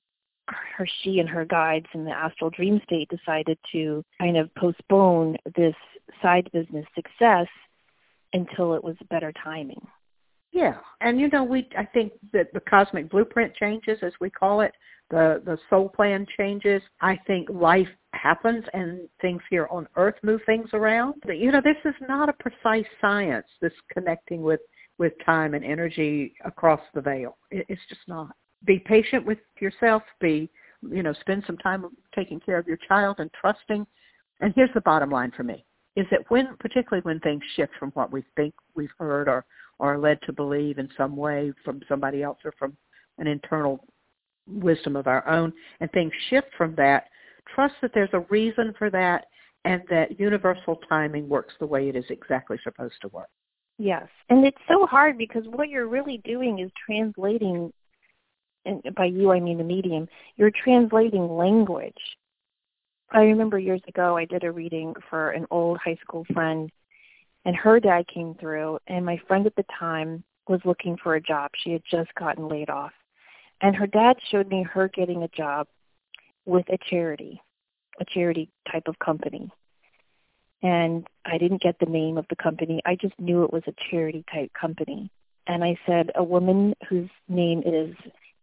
[0.77, 5.37] her she and her guides in the astral dream state decided to kind of postpone
[5.57, 5.75] this
[6.23, 7.47] side business success
[8.33, 9.81] until it was better timing.
[10.53, 14.63] Yeah, and you know, we I think that the cosmic blueprint changes, as we call
[14.63, 14.73] it,
[15.11, 16.83] the the soul plan changes.
[17.01, 21.23] I think life happens and things here on Earth move things around.
[21.27, 23.47] You know, this is not a precise science.
[23.61, 24.61] This connecting with
[24.99, 27.39] with time and energy across the veil.
[27.51, 28.35] It, it's just not.
[28.65, 30.03] Be patient with yourself.
[30.21, 30.51] Be
[30.83, 31.85] you know, spend some time
[32.15, 33.87] taking care of your child and trusting.
[34.41, 35.65] And here's the bottom line for me:
[35.97, 39.45] is that when, particularly when things shift from what we think we've heard or
[39.79, 42.77] or are led to believe in some way from somebody else or from
[43.19, 43.85] an internal
[44.47, 47.05] wisdom of our own, and things shift from that,
[47.55, 49.27] trust that there's a reason for that
[49.65, 53.29] and that universal timing works the way it is exactly supposed to work.
[53.79, 54.07] Yes.
[54.29, 57.73] And it's so hard because what you're really doing is translating,
[58.71, 61.95] and by you I mean the medium, you're translating language.
[63.11, 66.71] I remember years ago I did a reading for an old high school friend
[67.45, 71.21] and her dad came through and my friend at the time was looking for a
[71.21, 71.51] job.
[71.63, 72.93] She had just gotten laid off.
[73.63, 75.67] And her dad showed me her getting a job
[76.47, 77.41] with a charity,
[78.01, 79.51] a charity type of company.
[80.63, 82.81] And I didn't get the name of the company.
[82.85, 85.11] I just knew it was a charity type company.
[85.47, 87.95] And I said, a woman whose name is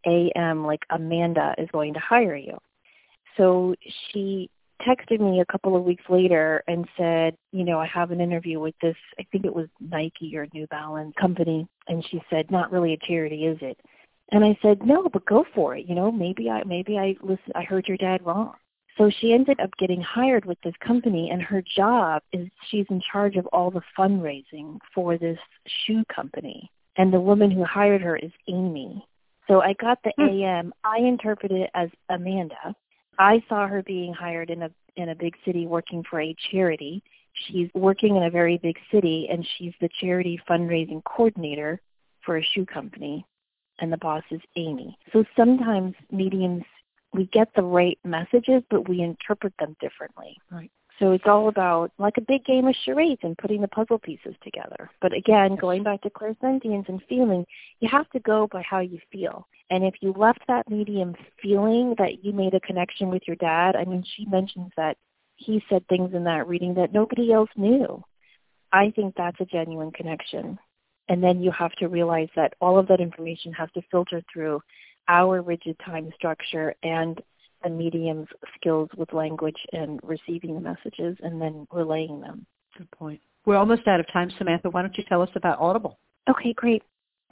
[0.06, 2.58] AM, like Amanda is going to hire you.
[3.36, 3.76] So
[4.12, 4.50] she
[4.86, 8.60] texted me a couple of weeks later and said, you know, I have an interview
[8.60, 11.68] with this, I think it was Nike or New Balance company.
[11.88, 13.78] And she said, not really a charity, is it?
[14.32, 15.86] And I said, no, but go for it.
[15.88, 18.54] You know, maybe I, maybe I listen, I heard your dad wrong.
[18.98, 23.00] So she ended up getting hired with this company and her job is she's in
[23.12, 25.38] charge of all the fundraising for this
[25.86, 26.70] shoe company.
[26.98, 29.06] And the woman who hired her is Amy.
[29.48, 30.44] So I got the hmm.
[30.44, 30.74] AM.
[30.84, 32.76] I interpreted it as Amanda
[33.18, 37.04] I saw her being hired in a in a big city working for a charity.
[37.34, 41.80] She's working in a very big city and she's the charity fundraising coordinator
[42.26, 43.26] for a shoe company
[43.80, 44.98] and the boss is Amy.
[45.14, 46.64] So sometimes mediums
[47.14, 50.38] we get the right messages but we interpret them differently.
[50.52, 50.72] Right.
[51.00, 54.36] So it's all about like a big game of charades and putting the puzzle pieces
[54.44, 54.90] together.
[55.00, 57.46] But again, going back to clairsentience and feeling,
[57.80, 59.48] you have to go by how you feel.
[59.70, 63.76] And if you left that medium feeling that you made a connection with your dad,
[63.76, 64.98] I mean, she mentions that
[65.36, 68.04] he said things in that reading that nobody else knew.
[68.72, 70.58] I think that's a genuine connection.
[71.10, 74.62] And then you have to realize that all of that information has to filter through
[75.08, 77.22] our rigid time structure and
[77.64, 82.46] the medium's skills with language and receiving the messages and then relaying them.
[82.78, 83.22] Good point.
[83.46, 84.70] We're almost out of time, Samantha.
[84.70, 86.00] Why don't you tell us about Audible?
[86.30, 86.84] Okay, great.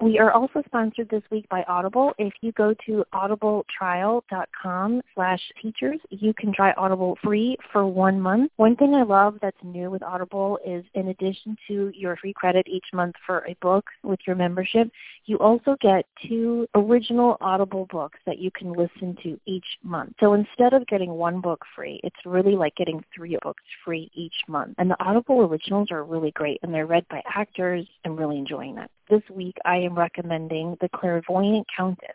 [0.01, 2.13] We are also sponsored this week by Audible.
[2.17, 8.51] If you go to audibletrial.com slash teachers, you can try Audible free for one month.
[8.57, 12.67] One thing I love that's new with Audible is in addition to your free credit
[12.67, 14.91] each month for a book with your membership,
[15.25, 20.13] you also get two original Audible books that you can listen to each month.
[20.19, 24.35] So instead of getting one book free, it's really like getting three books free each
[24.49, 24.75] month.
[24.77, 27.87] And the Audible originals are really great and they're read by actors.
[28.03, 28.91] I'm really enjoying that.
[29.09, 32.09] This week I am recommending The Clairvoyant Countess.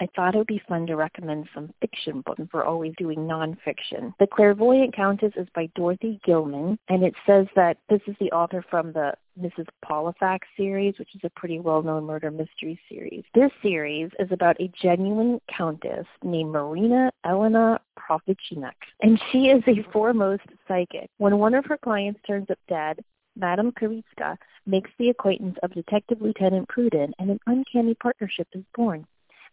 [0.00, 4.14] I thought it would be fun to recommend some fiction books for always doing nonfiction.
[4.18, 8.64] The Clairvoyant Countess is by Dorothy Gilman, and it says that this is the author
[8.70, 9.66] from the Mrs.
[9.84, 13.24] Pollifax series, which is a pretty well-known murder mystery series.
[13.34, 18.72] This series is about a genuine countess named Marina Elena Provichnik,
[19.02, 21.10] and she is a foremost psychic.
[21.18, 23.04] When one of her clients turns up dead,
[23.36, 29.06] Madame Karitska makes the acquaintance of Detective Lieutenant Pruden, and an uncanny partnership is born.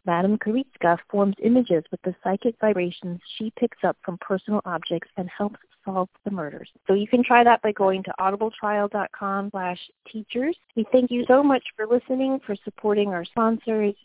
[0.05, 5.29] Madame Karitska forms images with the psychic vibrations she picks up from personal objects and
[5.29, 6.69] helps solve the murders.
[6.87, 9.79] So you can try that by going to audibletrial.com slash
[10.11, 10.55] teachers.
[10.75, 13.95] We thank you so much for listening, for supporting our sponsors,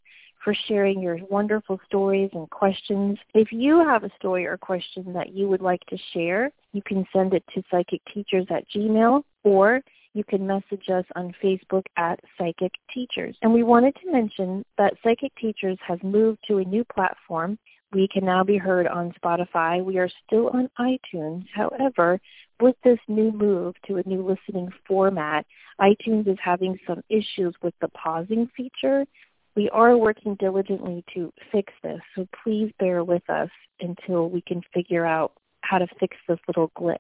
[0.43, 3.19] for sharing your wonderful stories and questions.
[3.35, 7.07] If you have a story or question that you would like to share, you can
[7.13, 9.83] send it to psychicteachers at gmail or
[10.15, 13.37] you can message us on Facebook at Psychic Teachers.
[13.43, 17.59] And we wanted to mention that Psychic Teachers has moved to a new platform.
[17.93, 19.83] We can now be heard on Spotify.
[19.83, 21.47] We are still on iTunes.
[21.55, 22.21] However,
[22.61, 25.47] with this new move to a new listening format,
[25.81, 29.05] iTunes is having some issues with the pausing feature.
[29.55, 33.51] We are working diligently to fix this, so please bear with us
[33.81, 35.33] until we can figure out
[35.63, 36.99] how to fix this little glitch.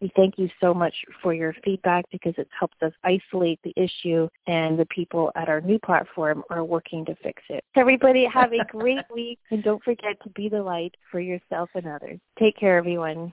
[0.00, 4.28] We thank you so much for your feedback because it's helped us isolate the issue
[4.46, 7.64] and the people at our new platform are working to fix it.
[7.76, 11.86] Everybody have a great week and don't forget to be the light for yourself and
[11.86, 12.18] others.
[12.38, 13.32] Take care everyone.